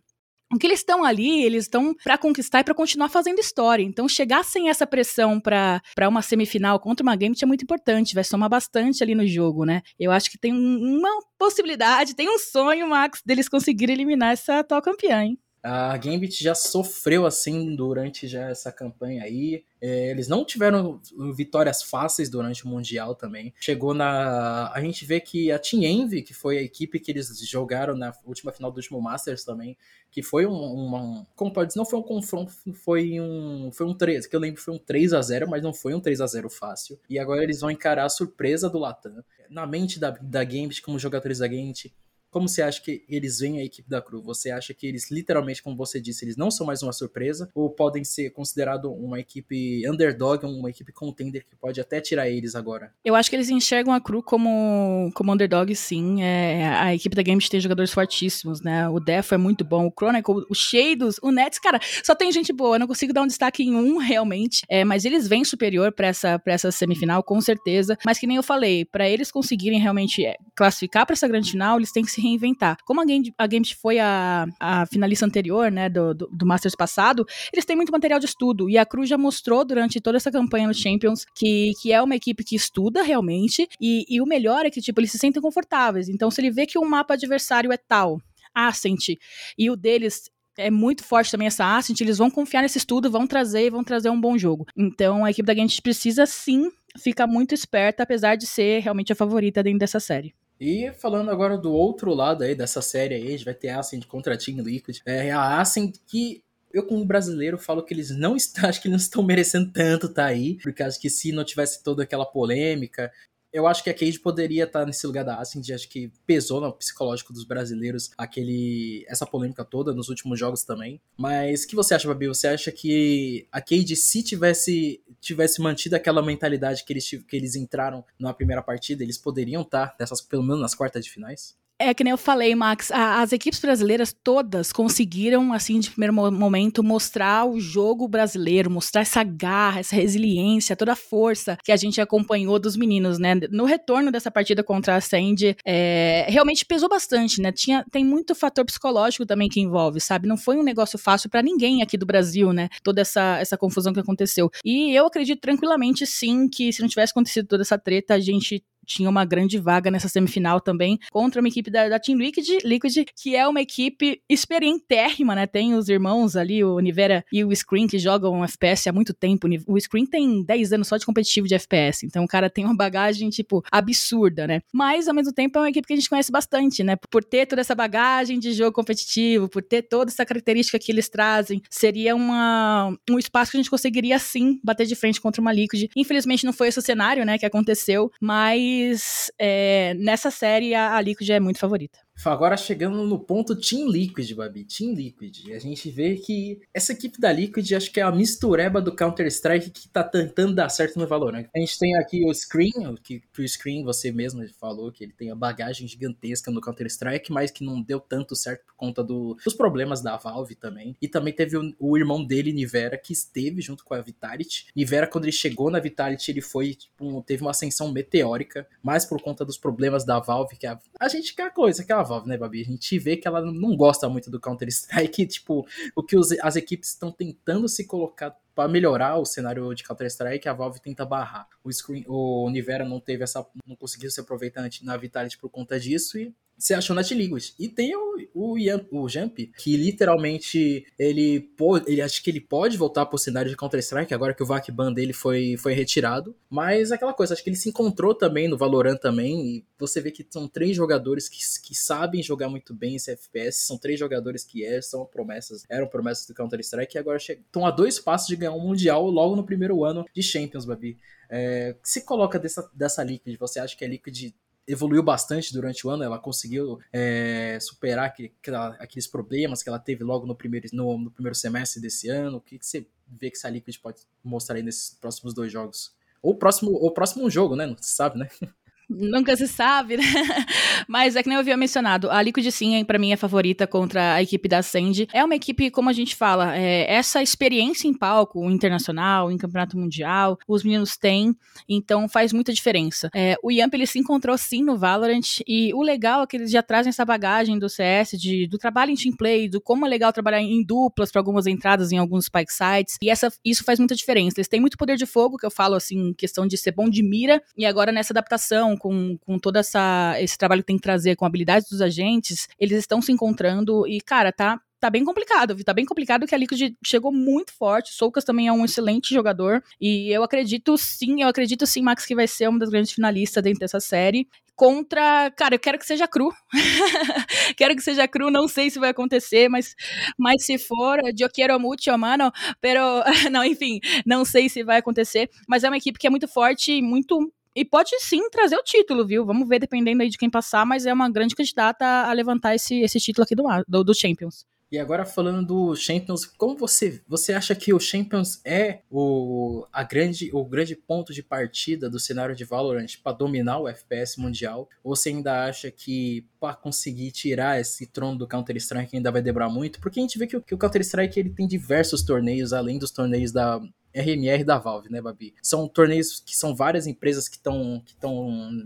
que 0.58 0.66
eles 0.66 0.80
estão 0.80 1.04
ali, 1.04 1.44
eles 1.44 1.64
estão 1.64 1.94
para 2.02 2.18
conquistar 2.18 2.60
e 2.60 2.64
para 2.64 2.74
continuar 2.74 3.08
fazendo 3.08 3.38
história. 3.38 3.82
Então, 3.82 4.08
chegar 4.08 4.44
sem 4.44 4.68
essa 4.68 4.86
pressão 4.86 5.40
para 5.40 5.80
uma 6.08 6.22
semifinal 6.22 6.78
contra 6.78 7.02
uma 7.02 7.16
game 7.16 7.34
é 7.42 7.46
muito 7.46 7.62
importante, 7.62 8.14
vai 8.14 8.24
somar 8.24 8.48
bastante 8.48 9.02
ali 9.02 9.14
no 9.14 9.26
jogo, 9.26 9.64
né? 9.64 9.82
Eu 9.98 10.12
acho 10.12 10.30
que 10.30 10.38
tem 10.38 10.52
uma 10.52 11.10
possibilidade, 11.38 12.14
tem 12.14 12.28
um 12.28 12.38
sonho, 12.38 12.88
Max, 12.88 13.20
deles 13.24 13.48
conseguirem 13.48 13.94
eliminar 13.94 14.32
essa 14.32 14.60
atual 14.60 14.80
campeã, 14.80 15.24
hein? 15.24 15.38
A 15.62 15.96
Gambit 15.96 16.42
já 16.42 16.56
sofreu 16.56 17.24
assim 17.24 17.76
durante 17.76 18.26
já 18.26 18.48
essa 18.48 18.72
campanha 18.72 19.22
aí. 19.22 19.64
É, 19.80 20.10
eles 20.10 20.26
não 20.26 20.44
tiveram 20.44 21.00
vitórias 21.36 21.84
fáceis 21.84 22.28
durante 22.28 22.64
o 22.64 22.68
Mundial 22.68 23.14
também. 23.14 23.54
Chegou 23.60 23.94
na. 23.94 24.72
A 24.72 24.80
gente 24.80 25.04
vê 25.04 25.20
que 25.20 25.52
a 25.52 25.58
Team 25.60 25.84
Envy, 25.84 26.22
que 26.22 26.34
foi 26.34 26.58
a 26.58 26.62
equipe 26.62 26.98
que 26.98 27.12
eles 27.12 27.38
jogaram 27.48 27.96
na 27.96 28.12
última 28.24 28.50
final 28.50 28.72
do 28.72 28.76
último 28.76 29.00
Masters 29.00 29.44
também, 29.44 29.76
que 30.10 30.20
foi 30.20 30.46
um. 30.46 30.52
Uma, 30.52 31.26
como 31.36 31.52
pode 31.52 31.68
dizer, 31.68 31.78
não 31.78 31.86
foi 31.86 32.00
um 32.00 32.02
confronto, 32.02 32.52
foi 32.74 33.20
um. 33.20 33.70
Foi 33.72 33.86
um 33.86 33.94
3, 33.94 34.26
que 34.26 34.34
eu 34.34 34.40
lembro 34.40 34.60
foi 34.60 34.74
um 34.74 34.78
3 34.78 35.12
a 35.12 35.22
0 35.22 35.48
mas 35.48 35.62
não 35.62 35.72
foi 35.72 35.94
um 35.94 36.00
3 36.00 36.20
a 36.20 36.26
0 36.26 36.50
fácil. 36.50 36.98
E 37.08 37.20
agora 37.20 37.42
eles 37.44 37.60
vão 37.60 37.70
encarar 37.70 38.04
a 38.04 38.08
surpresa 38.08 38.68
do 38.68 38.78
Latam. 38.78 39.22
Na 39.48 39.64
mente 39.64 40.00
da, 40.00 40.10
da 40.10 40.42
Gambit, 40.42 40.82
como 40.82 40.98
jogadores 40.98 41.38
da 41.38 41.46
Gambit, 41.46 41.94
como 42.32 42.48
você 42.48 42.62
acha 42.62 42.80
que 42.80 43.04
eles 43.08 43.40
veem 43.40 43.60
a 43.60 43.64
equipe 43.64 43.88
da 43.88 44.00
Cru? 44.00 44.22
Você 44.22 44.50
acha 44.50 44.72
que 44.72 44.86
eles, 44.86 45.10
literalmente, 45.10 45.62
como 45.62 45.76
você 45.76 46.00
disse, 46.00 46.24
eles 46.24 46.36
não 46.36 46.50
são 46.50 46.66
mais 46.66 46.82
uma 46.82 46.92
surpresa? 46.92 47.50
Ou 47.54 47.68
podem 47.68 48.02
ser 48.04 48.30
considerados 48.30 48.90
uma 48.90 49.20
equipe 49.20 49.86
underdog, 49.86 50.46
uma 50.46 50.70
equipe 50.70 50.92
contender 50.92 51.44
que 51.44 51.54
pode 51.54 51.78
até 51.78 52.00
tirar 52.00 52.30
eles 52.30 52.54
agora? 52.54 52.90
Eu 53.04 53.14
acho 53.14 53.28
que 53.28 53.36
eles 53.36 53.50
enxergam 53.50 53.92
a 53.92 54.00
Cru 54.00 54.22
como, 54.22 55.12
como 55.14 55.30
underdog, 55.30 55.74
sim. 55.76 56.22
É, 56.22 56.68
a 56.68 56.94
equipe 56.94 57.14
da 57.14 57.22
Games 57.22 57.50
tem 57.50 57.60
jogadores 57.60 57.92
fortíssimos, 57.92 58.62
né? 58.62 58.88
O 58.88 58.98
Defo 58.98 59.34
é 59.34 59.38
muito 59.38 59.62
bom, 59.62 59.86
o 59.86 59.92
Chronicle, 59.92 60.46
o 60.48 60.54
Shadows, 60.54 61.18
o 61.22 61.30
Nets, 61.30 61.58
cara, 61.58 61.80
só 62.02 62.14
tem 62.14 62.32
gente 62.32 62.50
boa. 62.50 62.76
Eu 62.76 62.80
não 62.80 62.86
consigo 62.86 63.12
dar 63.12 63.22
um 63.22 63.26
destaque 63.26 63.62
em 63.62 63.74
um, 63.74 63.98
realmente. 63.98 64.62
É, 64.70 64.84
mas 64.84 65.04
eles 65.04 65.28
vêm 65.28 65.44
superior 65.44 65.92
para 65.92 66.06
essa, 66.06 66.38
pra 66.38 66.54
essa 66.54 66.70
semifinal, 66.72 67.22
com 67.22 67.38
certeza. 67.42 67.98
Mas 68.06 68.18
que 68.18 68.26
nem 68.26 68.38
eu 68.38 68.42
falei, 68.42 68.86
para 68.86 69.06
eles 69.06 69.30
conseguirem 69.30 69.78
realmente 69.78 70.24
é, 70.24 70.36
classificar 70.56 71.04
para 71.04 71.12
essa 71.12 71.28
grande 71.28 71.50
final, 71.50 71.76
eles 71.76 71.92
têm 71.92 72.02
que 72.02 72.10
se 72.10 72.21
reinventar. 72.22 72.76
Como 72.84 73.00
a 73.00 73.04
Game, 73.04 73.32
a 73.36 73.46
Game 73.46 73.66
foi 73.74 73.98
a, 73.98 74.46
a 74.60 74.86
finalista 74.86 75.26
anterior, 75.26 75.70
né, 75.70 75.88
do, 75.88 76.14
do, 76.14 76.28
do, 76.32 76.46
Masters 76.46 76.74
passado, 76.74 77.26
eles 77.52 77.64
têm 77.64 77.76
muito 77.76 77.92
material 77.92 78.18
de 78.18 78.26
estudo. 78.26 78.70
E 78.70 78.78
a 78.78 78.86
Cruz 78.86 79.08
já 79.08 79.18
mostrou 79.18 79.64
durante 79.64 80.00
toda 80.00 80.16
essa 80.16 80.30
campanha 80.30 80.68
no 80.68 80.74
Champions 80.74 81.24
que, 81.34 81.72
que 81.80 81.92
é 81.92 82.00
uma 82.00 82.16
equipe 82.16 82.44
que 82.44 82.56
estuda 82.56 83.02
realmente. 83.02 83.68
E, 83.80 84.04
e 84.08 84.20
o 84.20 84.26
melhor 84.26 84.64
é 84.64 84.70
que, 84.70 84.80
tipo, 84.80 85.00
eles 85.00 85.10
se 85.10 85.18
sentem 85.18 85.42
confortáveis. 85.42 86.08
Então, 86.08 86.30
se 86.30 86.40
ele 86.40 86.50
vê 86.50 86.66
que 86.66 86.78
o 86.78 86.84
mapa 86.84 87.14
adversário 87.14 87.72
é 87.72 87.76
tal, 87.76 88.20
Ascent, 88.54 89.16
e 89.58 89.70
o 89.70 89.76
deles 89.76 90.30
é 90.56 90.70
muito 90.70 91.02
forte 91.02 91.30
também 91.30 91.46
essa 91.46 91.76
Ascent, 91.76 92.00
eles 92.00 92.18
vão 92.18 92.30
confiar 92.30 92.62
nesse 92.62 92.78
estudo, 92.78 93.10
vão 93.10 93.26
trazer 93.26 93.66
e 93.66 93.70
vão 93.70 93.82
trazer 93.82 94.10
um 94.10 94.20
bom 94.20 94.36
jogo. 94.36 94.66
Então 94.76 95.24
a 95.24 95.30
equipe 95.30 95.46
da 95.46 95.54
Gente 95.54 95.80
precisa 95.80 96.26
sim 96.26 96.70
ficar 96.98 97.26
muito 97.26 97.54
esperta, 97.54 98.02
apesar 98.02 98.36
de 98.36 98.46
ser 98.46 98.82
realmente 98.82 99.12
a 99.12 99.16
favorita 99.16 99.62
dentro 99.62 99.78
dessa 99.78 100.00
série. 100.00 100.34
E 100.64 100.92
falando 100.92 101.28
agora 101.28 101.58
do 101.58 101.72
outro 101.72 102.14
lado 102.14 102.44
aí 102.44 102.54
dessa 102.54 102.80
série 102.80 103.16
aí, 103.16 103.26
a 103.26 103.30
gente 103.30 103.44
vai 103.44 103.52
ter 103.52 103.70
a 103.70 103.80
Ascent 103.80 104.06
contra 104.06 104.34
a 104.34 104.38
Team 104.38 104.58
Liquid. 104.60 105.00
É 105.04 105.32
a 105.32 105.60
Ascent 105.60 105.96
que 106.06 106.40
eu, 106.72 106.86
como 106.86 107.04
brasileiro, 107.04 107.58
falo 107.58 107.82
que 107.82 107.92
eles 107.92 108.10
não 108.10 108.36
estão, 108.38 108.68
acho 108.68 108.80
que 108.80 108.86
eles 108.86 109.00
não 109.00 109.04
estão 109.04 109.24
merecendo 109.24 109.72
tanto 109.72 110.08
tá 110.08 110.26
aí, 110.26 110.58
porque 110.62 110.84
acho 110.84 111.00
que 111.00 111.10
se 111.10 111.32
não 111.32 111.44
tivesse 111.44 111.82
toda 111.82 112.04
aquela 112.04 112.24
polêmica, 112.24 113.10
eu 113.52 113.66
acho 113.66 113.84
que 113.84 113.90
a 113.90 113.94
Cade 113.94 114.18
poderia 114.18 114.64
estar 114.64 114.86
nesse 114.86 115.06
lugar 115.06 115.24
da 115.24 115.36
Ascend, 115.36 115.72
acho 115.72 115.88
que 115.88 116.10
pesou 116.26 116.60
no 116.60 116.72
psicológico 116.72 117.32
dos 117.32 117.44
brasileiros 117.44 118.10
aquele 118.16 119.04
essa 119.08 119.26
polêmica 119.26 119.64
toda 119.64 119.92
nos 119.92 120.08
últimos 120.08 120.38
jogos 120.38 120.64
também. 120.64 121.00
Mas 121.16 121.64
o 121.64 121.68
que 121.68 121.76
você 121.76 121.94
acha, 121.94 122.08
Babi? 122.08 122.28
Você 122.28 122.48
acha 122.48 122.72
que 122.72 123.46
a 123.52 123.60
Cade, 123.60 123.96
se 123.96 124.22
tivesse 124.22 125.02
tivesse 125.20 125.60
mantido 125.60 125.94
aquela 125.94 126.20
mentalidade 126.20 126.84
que 126.84 126.92
eles, 126.92 127.08
que 127.08 127.36
eles 127.36 127.54
entraram 127.54 128.04
na 128.18 128.34
primeira 128.34 128.62
partida, 128.62 129.04
eles 129.04 129.16
poderiam 129.16 129.62
estar, 129.62 129.94
dessas, 129.96 130.20
pelo 130.20 130.42
menos 130.42 130.60
nas 130.60 130.74
quartas 130.74 131.04
de 131.04 131.10
finais? 131.10 131.56
É 131.84 131.92
que 131.92 132.04
nem 132.04 132.12
eu 132.12 132.16
falei, 132.16 132.54
Max, 132.54 132.92
a, 132.92 133.20
as 133.22 133.32
equipes 133.32 133.58
brasileiras 133.58 134.14
todas 134.22 134.72
conseguiram, 134.72 135.52
assim, 135.52 135.80
de 135.80 135.90
primeiro 135.90 136.14
momento, 136.14 136.82
mostrar 136.82 137.44
o 137.44 137.58
jogo 137.58 138.06
brasileiro, 138.06 138.70
mostrar 138.70 139.00
essa 139.00 139.24
garra, 139.24 139.80
essa 139.80 139.96
resiliência, 139.96 140.76
toda 140.76 140.92
a 140.92 140.96
força 140.96 141.58
que 141.64 141.72
a 141.72 141.76
gente 141.76 142.00
acompanhou 142.00 142.58
dos 142.58 142.76
meninos, 142.76 143.18
né? 143.18 143.34
No 143.50 143.64
retorno 143.64 144.12
dessa 144.12 144.30
partida 144.30 144.62
contra 144.62 144.94
a 144.94 145.00
Sandy, 145.00 145.56
é, 145.64 146.26
realmente 146.28 146.64
pesou 146.64 146.88
bastante, 146.88 147.40
né? 147.40 147.50
Tinha, 147.50 147.84
tem 147.90 148.04
muito 148.04 148.32
fator 148.34 148.64
psicológico 148.64 149.26
também 149.26 149.48
que 149.48 149.60
envolve, 149.60 150.00
sabe? 150.00 150.28
Não 150.28 150.36
foi 150.36 150.56
um 150.56 150.62
negócio 150.62 150.98
fácil 150.98 151.28
para 151.28 151.42
ninguém 151.42 151.82
aqui 151.82 151.98
do 151.98 152.06
Brasil, 152.06 152.52
né? 152.52 152.68
Toda 152.84 153.00
essa, 153.00 153.38
essa 153.38 153.58
confusão 153.58 153.92
que 153.92 154.00
aconteceu. 154.00 154.48
E 154.64 154.94
eu 154.94 155.06
acredito 155.06 155.40
tranquilamente, 155.40 156.06
sim, 156.06 156.48
que 156.48 156.72
se 156.72 156.80
não 156.80 156.88
tivesse 156.88 157.10
acontecido 157.10 157.48
toda 157.48 157.62
essa 157.62 157.76
treta, 157.76 158.14
a 158.14 158.20
gente 158.20 158.62
tinha 158.86 159.08
uma 159.08 159.24
grande 159.24 159.58
vaga 159.58 159.90
nessa 159.90 160.08
semifinal 160.08 160.60
também 160.60 160.98
contra 161.10 161.40
uma 161.40 161.48
equipe 161.48 161.70
da, 161.70 161.88
da 161.88 161.98
Team 161.98 162.18
Liquid, 162.18 162.58
Liquid, 162.64 163.04
que 163.16 163.36
é 163.36 163.46
uma 163.46 163.60
equipe 163.60 164.20
experientérrima, 164.28 165.34
né? 165.34 165.46
Tem 165.46 165.74
os 165.74 165.88
irmãos 165.88 166.36
ali, 166.36 166.64
o 166.64 166.78
Nivera 166.78 167.24
e 167.32 167.44
o 167.44 167.54
Screen, 167.54 167.86
que 167.86 167.98
jogam 167.98 168.44
FPS 168.44 168.88
há 168.88 168.92
muito 168.92 169.14
tempo. 169.14 169.48
O 169.66 169.80
Screen 169.80 170.06
tem 170.06 170.42
10 170.44 170.72
anos 170.72 170.88
só 170.88 170.96
de 170.96 171.06
competitivo 171.06 171.46
de 171.46 171.54
FPS, 171.54 172.06
então 172.06 172.24
o 172.24 172.28
cara 172.28 172.50
tem 172.50 172.64
uma 172.64 172.76
bagagem, 172.76 173.28
tipo, 173.30 173.62
absurda, 173.70 174.46
né? 174.46 174.60
Mas, 174.72 175.08
ao 175.08 175.14
mesmo 175.14 175.32
tempo, 175.32 175.58
é 175.58 175.62
uma 175.62 175.70
equipe 175.70 175.86
que 175.86 175.92
a 175.92 175.96
gente 175.96 176.08
conhece 176.08 176.30
bastante, 176.30 176.82
né? 176.82 176.96
Por 177.10 177.24
ter 177.24 177.46
toda 177.46 177.60
essa 177.60 177.74
bagagem 177.74 178.38
de 178.38 178.52
jogo 178.52 178.72
competitivo, 178.72 179.48
por 179.48 179.62
ter 179.62 179.82
toda 179.82 180.10
essa 180.10 180.24
característica 180.24 180.78
que 180.78 180.90
eles 180.90 181.08
trazem, 181.08 181.62
seria 181.70 182.14
uma, 182.14 182.96
um 183.10 183.18
espaço 183.18 183.50
que 183.50 183.56
a 183.56 183.60
gente 183.60 183.70
conseguiria, 183.70 184.18
sim, 184.18 184.60
bater 184.62 184.86
de 184.86 184.94
frente 184.94 185.20
contra 185.20 185.40
uma 185.40 185.52
Liquid. 185.52 185.88
Infelizmente, 185.96 186.44
não 186.44 186.52
foi 186.52 186.68
esse 186.68 186.78
o 186.78 186.82
cenário, 186.82 187.24
né, 187.24 187.38
que 187.38 187.46
aconteceu, 187.46 188.10
mas 188.20 188.71
mas 188.72 189.30
é, 189.38 189.94
nessa 189.94 190.30
série 190.30 190.74
a, 190.74 190.96
a 190.96 191.00
Liquid 191.00 191.28
é 191.30 191.40
muito 191.40 191.58
favorita. 191.58 191.98
Agora 192.24 192.56
chegando 192.56 193.04
no 193.04 193.18
ponto 193.18 193.56
Team 193.56 193.88
Liquid, 193.88 194.32
Babi. 194.34 194.64
Team 194.64 194.94
Liquid. 194.94 195.52
A 195.52 195.58
gente 195.58 195.90
vê 195.90 196.16
que 196.16 196.60
essa 196.72 196.92
equipe 196.92 197.20
da 197.20 197.32
Liquid 197.32 197.72
acho 197.72 197.90
que 197.90 198.00
é 198.00 198.02
a 198.02 198.12
mistureba 198.12 198.80
do 198.80 198.94
Counter-Strike 198.94 199.70
que 199.70 199.88
tá 199.88 200.04
tentando 200.04 200.54
dar 200.54 200.68
certo 200.68 200.98
no 200.98 201.06
Valorant. 201.06 201.46
A 201.54 201.58
gente 201.58 201.78
tem 201.78 201.96
aqui 201.96 202.24
o 202.24 202.32
Screen, 202.32 202.72
que, 203.02 203.22
o 203.38 203.48
Screen 203.48 203.84
você 203.84 204.12
mesmo 204.12 204.46
falou 204.60 204.92
que 204.92 205.02
ele 205.02 205.12
tem 205.12 205.30
a 205.30 205.34
bagagem 205.34 205.88
gigantesca 205.88 206.50
no 206.50 206.60
Counter-Strike, 206.60 207.32
mas 207.32 207.50
que 207.50 207.64
não 207.64 207.82
deu 207.82 207.98
tanto 207.98 208.36
certo 208.36 208.64
por 208.66 208.74
conta 208.76 209.02
do, 209.02 209.36
dos 209.44 209.54
problemas 209.54 210.00
da 210.00 210.16
Valve 210.16 210.54
também. 210.54 210.96
E 211.02 211.08
também 211.08 211.32
teve 211.32 211.56
o, 211.56 211.74
o, 211.78 211.96
irmão 211.96 212.24
dele, 212.24 212.52
Nivera, 212.52 212.96
que 212.96 213.12
esteve 213.12 213.60
junto 213.60 213.84
com 213.84 213.94
a 213.94 214.00
Vitality. 214.00 214.66
Nivera, 214.76 215.06
quando 215.06 215.24
ele 215.24 215.32
chegou 215.32 215.70
na 215.70 215.80
Vitality, 215.80 216.30
ele 216.30 216.40
foi, 216.40 216.74
tipo, 216.74 217.22
teve 217.22 217.42
uma 217.42 217.50
ascensão 217.50 217.90
meteórica, 217.90 218.66
mais 218.82 219.04
por 219.04 219.20
conta 219.20 219.44
dos 219.44 219.58
problemas 219.58 220.04
da 220.04 220.20
Valve, 220.20 220.56
que 220.56 220.66
a, 220.66 220.78
a 221.00 221.08
gente 221.08 221.34
quer 221.34 221.52
coisa, 221.52 221.84
que 221.84 221.92
a 221.92 222.02
Valve, 222.12 222.28
né, 222.28 222.36
Babi? 222.36 222.60
A 222.60 222.64
gente 222.64 222.98
vê 222.98 223.16
que 223.16 223.26
ela 223.26 223.40
não 223.40 223.76
gosta 223.76 224.08
muito 224.08 224.30
do 224.30 224.38
Counter-Strike, 224.38 225.26
tipo, 225.26 225.66
o 225.96 226.02
que 226.02 226.16
os, 226.16 226.32
as 226.40 226.56
equipes 226.56 226.90
estão 226.90 227.10
tentando 227.10 227.68
se 227.68 227.86
colocar 227.86 228.36
para 228.54 228.68
melhorar 228.68 229.16
o 229.16 229.24
cenário 229.24 229.74
de 229.74 229.82
Counter-Strike, 229.82 230.46
a 230.46 230.52
Valve 230.52 230.80
tenta 230.80 231.06
barrar. 231.06 231.48
O, 231.64 231.72
Screen, 231.72 232.04
o 232.06 232.50
Nivera 232.50 232.84
não 232.84 233.00
teve 233.00 233.24
essa. 233.24 233.46
não 233.66 233.74
conseguiu 233.74 234.10
se 234.10 234.20
aproveitar 234.20 234.68
na 234.82 234.96
Vitality 234.96 235.38
por 235.38 235.48
conta 235.48 235.80
disso 235.80 236.18
e 236.18 236.34
se 236.62 236.72
achou 236.74 236.94
na 236.94 237.02
T-Liquid. 237.02 237.54
E 237.58 237.68
tem 237.68 237.92
o, 237.96 238.16
o, 238.32 238.56
o 238.92 239.08
Jump, 239.08 239.48
que 239.58 239.76
literalmente 239.76 240.86
ele 240.96 241.40
pode, 241.40 241.90
ele 241.90 242.00
acho 242.00 242.22
que 242.22 242.30
ele 242.30 242.40
pode 242.40 242.76
voltar 242.76 243.04
pro 243.06 243.18
cenário 243.18 243.50
de 243.50 243.56
Counter-Strike, 243.56 244.14
agora 244.14 244.32
que 244.32 244.44
o 244.44 244.46
VAC 244.46 244.70
ban 244.70 244.92
dele 244.92 245.12
foi, 245.12 245.56
foi 245.56 245.72
retirado. 245.72 246.36
Mas 246.48 246.92
aquela 246.92 247.12
coisa, 247.12 247.34
acho 247.34 247.42
que 247.42 247.50
ele 247.50 247.56
se 247.56 247.68
encontrou 247.68 248.14
também 248.14 248.46
no 248.46 248.56
Valorant 248.56 248.96
também, 248.96 249.56
e 249.56 249.64
você 249.76 250.00
vê 250.00 250.12
que 250.12 250.24
são 250.30 250.46
três 250.46 250.76
jogadores 250.76 251.28
que, 251.28 251.38
que 251.64 251.74
sabem 251.74 252.22
jogar 252.22 252.48
muito 252.48 252.72
bem 252.72 252.94
esse 252.94 253.10
FPS, 253.10 253.66
são 253.66 253.76
três 253.76 253.98
jogadores 253.98 254.44
que 254.44 254.64
é, 254.64 254.80
são 254.80 255.04
promessas, 255.04 255.64
eram 255.68 255.88
promessas 255.88 256.28
do 256.28 256.34
Counter-Strike, 256.34 256.96
e 256.96 256.98
agora 257.00 257.18
estão 257.18 257.66
a 257.66 257.72
dois 257.72 257.98
passos 257.98 258.28
de 258.28 258.36
ganhar 258.36 258.52
um 258.52 258.60
Mundial 258.60 259.04
logo 259.10 259.34
no 259.34 259.42
primeiro 259.42 259.84
ano 259.84 260.06
de 260.14 260.22
Champions, 260.22 260.64
Babi. 260.64 260.96
É, 261.28 261.74
se 261.82 262.02
coloca 262.02 262.38
dessa, 262.38 262.70
dessa 262.72 263.02
Liquid, 263.02 263.36
você 263.36 263.58
acha 263.58 263.76
que 263.76 263.84
a 263.84 263.88
Liquid 263.88 264.32
evoluiu 264.66 265.02
bastante 265.02 265.52
durante 265.52 265.86
o 265.86 265.90
ano, 265.90 266.04
ela 266.04 266.18
conseguiu 266.18 266.78
é, 266.92 267.58
superar 267.60 268.06
aquele, 268.06 268.32
aqueles 268.78 269.06
problemas 269.06 269.62
que 269.62 269.68
ela 269.68 269.78
teve 269.78 270.04
logo 270.04 270.26
no 270.26 270.34
primeiro, 270.34 270.68
no, 270.72 270.98
no 270.98 271.10
primeiro 271.10 271.34
semestre 271.34 271.80
desse 271.80 272.08
ano. 272.08 272.38
O 272.38 272.40
que, 272.40 272.58
que, 272.58 272.66
você 272.66 272.86
vê 273.06 273.30
que 273.30 273.36
essa 273.36 273.48
Liquid 273.48 273.76
pode 273.78 274.02
mostrar 274.22 274.56
aí 274.56 274.62
nesses 274.62 274.90
próximos 274.94 275.34
dois 275.34 275.50
jogos? 275.50 275.94
Ou 276.22 276.36
próximo, 276.36 276.70
ou 276.72 276.92
próximo 276.92 277.28
jogo, 277.28 277.56
né? 277.56 277.66
Não 277.66 277.76
se 277.76 277.90
sabe, 277.90 278.18
né? 278.18 278.28
Nunca 278.96 279.36
se 279.36 279.48
sabe, 279.48 279.96
né? 279.96 280.02
Mas 280.86 281.16
é 281.16 281.22
que 281.22 281.28
nem 281.28 281.36
eu 281.36 281.40
havia 281.40 281.56
mencionado, 281.56 282.10
a 282.10 282.20
Liquid 282.20 282.50
sim, 282.50 282.84
para 282.84 282.98
mim, 282.98 283.12
é 283.12 283.16
favorita 283.16 283.66
contra 283.66 284.14
a 284.14 284.22
equipe 284.22 284.48
da 284.48 284.62
Sandy. 284.62 285.08
É 285.12 285.24
uma 285.24 285.34
equipe, 285.34 285.70
como 285.70 285.88
a 285.88 285.92
gente 285.92 286.14
fala, 286.14 286.56
é, 286.56 286.92
essa 286.92 287.22
experiência 287.22 287.88
em 287.88 287.94
palco 287.94 288.50
internacional, 288.50 289.30
em 289.30 289.38
campeonato 289.38 289.78
mundial, 289.78 290.38
os 290.46 290.62
meninos 290.62 290.96
têm, 290.96 291.34
então 291.68 292.08
faz 292.08 292.32
muita 292.32 292.52
diferença. 292.52 293.08
É, 293.14 293.36
o 293.42 293.50
Yamp, 293.50 293.72
ele 293.74 293.86
se 293.86 293.98
encontrou 293.98 294.36
sim 294.36 294.62
no 294.62 294.76
Valorant, 294.76 295.40
e 295.46 295.72
o 295.74 295.82
legal 295.82 296.22
é 296.22 296.26
que 296.26 296.36
eles 296.36 296.50
já 296.50 296.62
trazem 296.62 296.90
essa 296.90 297.04
bagagem 297.04 297.58
do 297.58 297.68
CS, 297.68 298.12
de, 298.12 298.46
do 298.46 298.58
trabalho 298.58 298.90
em 298.90 298.94
team 298.94 299.14
play, 299.16 299.48
do 299.48 299.60
como 299.60 299.86
é 299.86 299.88
legal 299.88 300.12
trabalhar 300.12 300.40
em 300.40 300.62
duplas 300.64 301.10
para 301.10 301.20
algumas 301.20 301.46
entradas 301.46 301.92
em 301.92 301.98
alguns 301.98 302.26
spike 302.26 302.52
sites, 302.52 302.96
e 303.02 303.08
essa, 303.08 303.32
isso 303.44 303.64
faz 303.64 303.78
muita 303.78 303.94
diferença. 303.94 304.38
Eles 304.38 304.48
têm 304.48 304.60
muito 304.60 304.76
poder 304.76 304.96
de 304.96 305.06
fogo, 305.06 305.36
que 305.36 305.46
eu 305.46 305.50
falo 305.50 305.74
assim, 305.74 306.12
questão 306.14 306.46
de 306.46 306.56
ser 306.56 306.72
bom 306.72 306.88
de 306.88 307.02
mira, 307.02 307.42
e 307.56 307.64
agora 307.64 307.92
nessa 307.92 308.12
adaptação, 308.12 308.76
com, 308.82 309.16
com 309.18 309.38
todo 309.38 309.56
essa, 309.56 310.16
esse 310.18 310.36
trabalho 310.36 310.62
que 310.62 310.66
tem 310.66 310.76
que 310.76 310.82
trazer 310.82 311.14
com 311.14 311.24
habilidades 311.24 311.68
dos 311.70 311.80
agentes, 311.80 312.48
eles 312.58 312.80
estão 312.80 313.00
se 313.00 313.12
encontrando 313.12 313.86
e, 313.86 314.00
cara, 314.00 314.32
tá 314.32 314.60
tá 314.82 314.90
bem 314.90 315.04
complicado, 315.04 315.54
tá 315.62 315.72
bem 315.72 315.84
complicado 315.84 316.26
que 316.26 316.34
a 316.34 316.38
Liquid 316.38 316.74
chegou 316.84 317.12
muito 317.12 317.52
forte. 317.52 317.94
Soukas 317.94 318.24
também 318.24 318.48
é 318.48 318.52
um 318.52 318.64
excelente 318.64 319.14
jogador. 319.14 319.62
E 319.80 320.10
eu 320.10 320.24
acredito 320.24 320.76
sim, 320.76 321.22
eu 321.22 321.28
acredito 321.28 321.64
sim, 321.68 321.82
Max, 321.82 322.04
que 322.04 322.16
vai 322.16 322.26
ser 322.26 322.48
uma 322.48 322.58
das 322.58 322.68
grandes 322.68 322.90
finalistas 322.90 323.40
dentro 323.44 323.60
dessa 323.60 323.78
série. 323.78 324.26
Contra. 324.56 325.30
Cara, 325.36 325.54
eu 325.54 325.60
quero 325.60 325.78
que 325.78 325.86
seja 325.86 326.08
cru. 326.08 326.32
quero 327.56 327.76
que 327.76 327.80
seja 327.80 328.08
cru, 328.08 328.28
não 328.28 328.48
sei 328.48 328.70
se 328.70 328.80
vai 328.80 328.90
acontecer, 328.90 329.48
mas, 329.48 329.76
mas 330.18 330.44
se 330.44 330.58
for, 330.58 330.98
eu 331.16 331.30
quero 331.32 331.60
muito, 331.60 331.96
mano. 331.96 332.32
Pero. 332.60 332.80
Não, 333.30 333.44
enfim, 333.44 333.78
não 334.04 334.24
sei 334.24 334.48
se 334.48 334.64
vai 334.64 334.78
acontecer. 334.78 335.30
Mas 335.48 335.62
é 335.62 335.68
uma 335.68 335.76
equipe 335.76 335.98
que 335.98 336.08
é 336.08 336.10
muito 336.10 336.26
forte, 336.26 336.82
muito 336.82 337.32
e 337.54 337.64
pode 337.64 337.90
sim 338.00 338.28
trazer 338.30 338.56
o 338.56 338.62
título, 338.62 339.06
viu? 339.06 339.24
Vamos 339.24 339.48
ver, 339.48 339.58
dependendo 339.58 340.02
aí 340.02 340.08
de 340.08 340.18
quem 340.18 340.30
passar, 340.30 340.64
mas 340.64 340.86
é 340.86 340.92
uma 340.92 341.10
grande 341.10 341.34
candidata 341.34 341.84
a 341.84 342.12
levantar 342.12 342.54
esse, 342.54 342.80
esse 342.80 342.98
título 342.98 343.24
aqui 343.24 343.34
do, 343.34 343.44
do, 343.68 343.84
do 343.84 343.94
Champions. 343.94 344.46
E 344.72 344.78
agora 344.78 345.04
falando 345.04 345.46
do 345.46 345.76
Champions, 345.76 346.24
como 346.24 346.56
você 346.56 347.02
você 347.06 347.34
acha 347.34 347.54
que 347.54 347.74
o 347.74 347.78
Champions 347.78 348.40
é 348.42 348.80
o, 348.90 349.66
a 349.70 349.82
grande, 349.82 350.30
o 350.32 350.42
grande 350.46 350.74
ponto 350.74 351.12
de 351.12 351.22
partida 351.22 351.90
do 351.90 352.00
cenário 352.00 352.34
de 352.34 352.42
Valorant 352.42 352.86
para 353.04 353.12
dominar 353.12 353.58
o 353.58 353.68
FPS 353.68 354.18
mundial? 354.18 354.66
Ou 354.82 354.96
você 354.96 355.10
ainda 355.10 355.44
acha 355.44 355.70
que 355.70 356.26
para 356.40 356.54
conseguir 356.54 357.10
tirar 357.10 357.60
esse 357.60 357.86
trono 357.86 358.16
do 358.16 358.26
Counter 358.26 358.56
Strike 358.56 358.96
ainda 358.96 359.12
vai 359.12 359.20
demorar 359.20 359.50
muito? 359.50 359.78
Porque 359.78 360.00
a 360.00 360.02
gente 360.02 360.18
vê 360.18 360.26
que, 360.26 360.40
que 360.40 360.54
o 360.54 360.58
Counter 360.58 360.80
Strike 360.80 361.20
ele 361.20 361.28
tem 361.28 361.46
diversos 361.46 362.02
torneios 362.02 362.54
além 362.54 362.78
dos 362.78 362.90
torneios 362.90 363.30
da 363.30 363.60
RMR 363.94 364.44
da 364.44 364.58
Valve, 364.58 364.90
né, 364.90 365.00
Babi? 365.00 365.34
São 365.42 365.68
torneios 365.68 366.20
que 366.20 366.36
são 366.36 366.54
várias 366.54 366.86
empresas 366.86 367.28
que 367.28 367.36
estão 367.36 367.82
que 367.84 367.94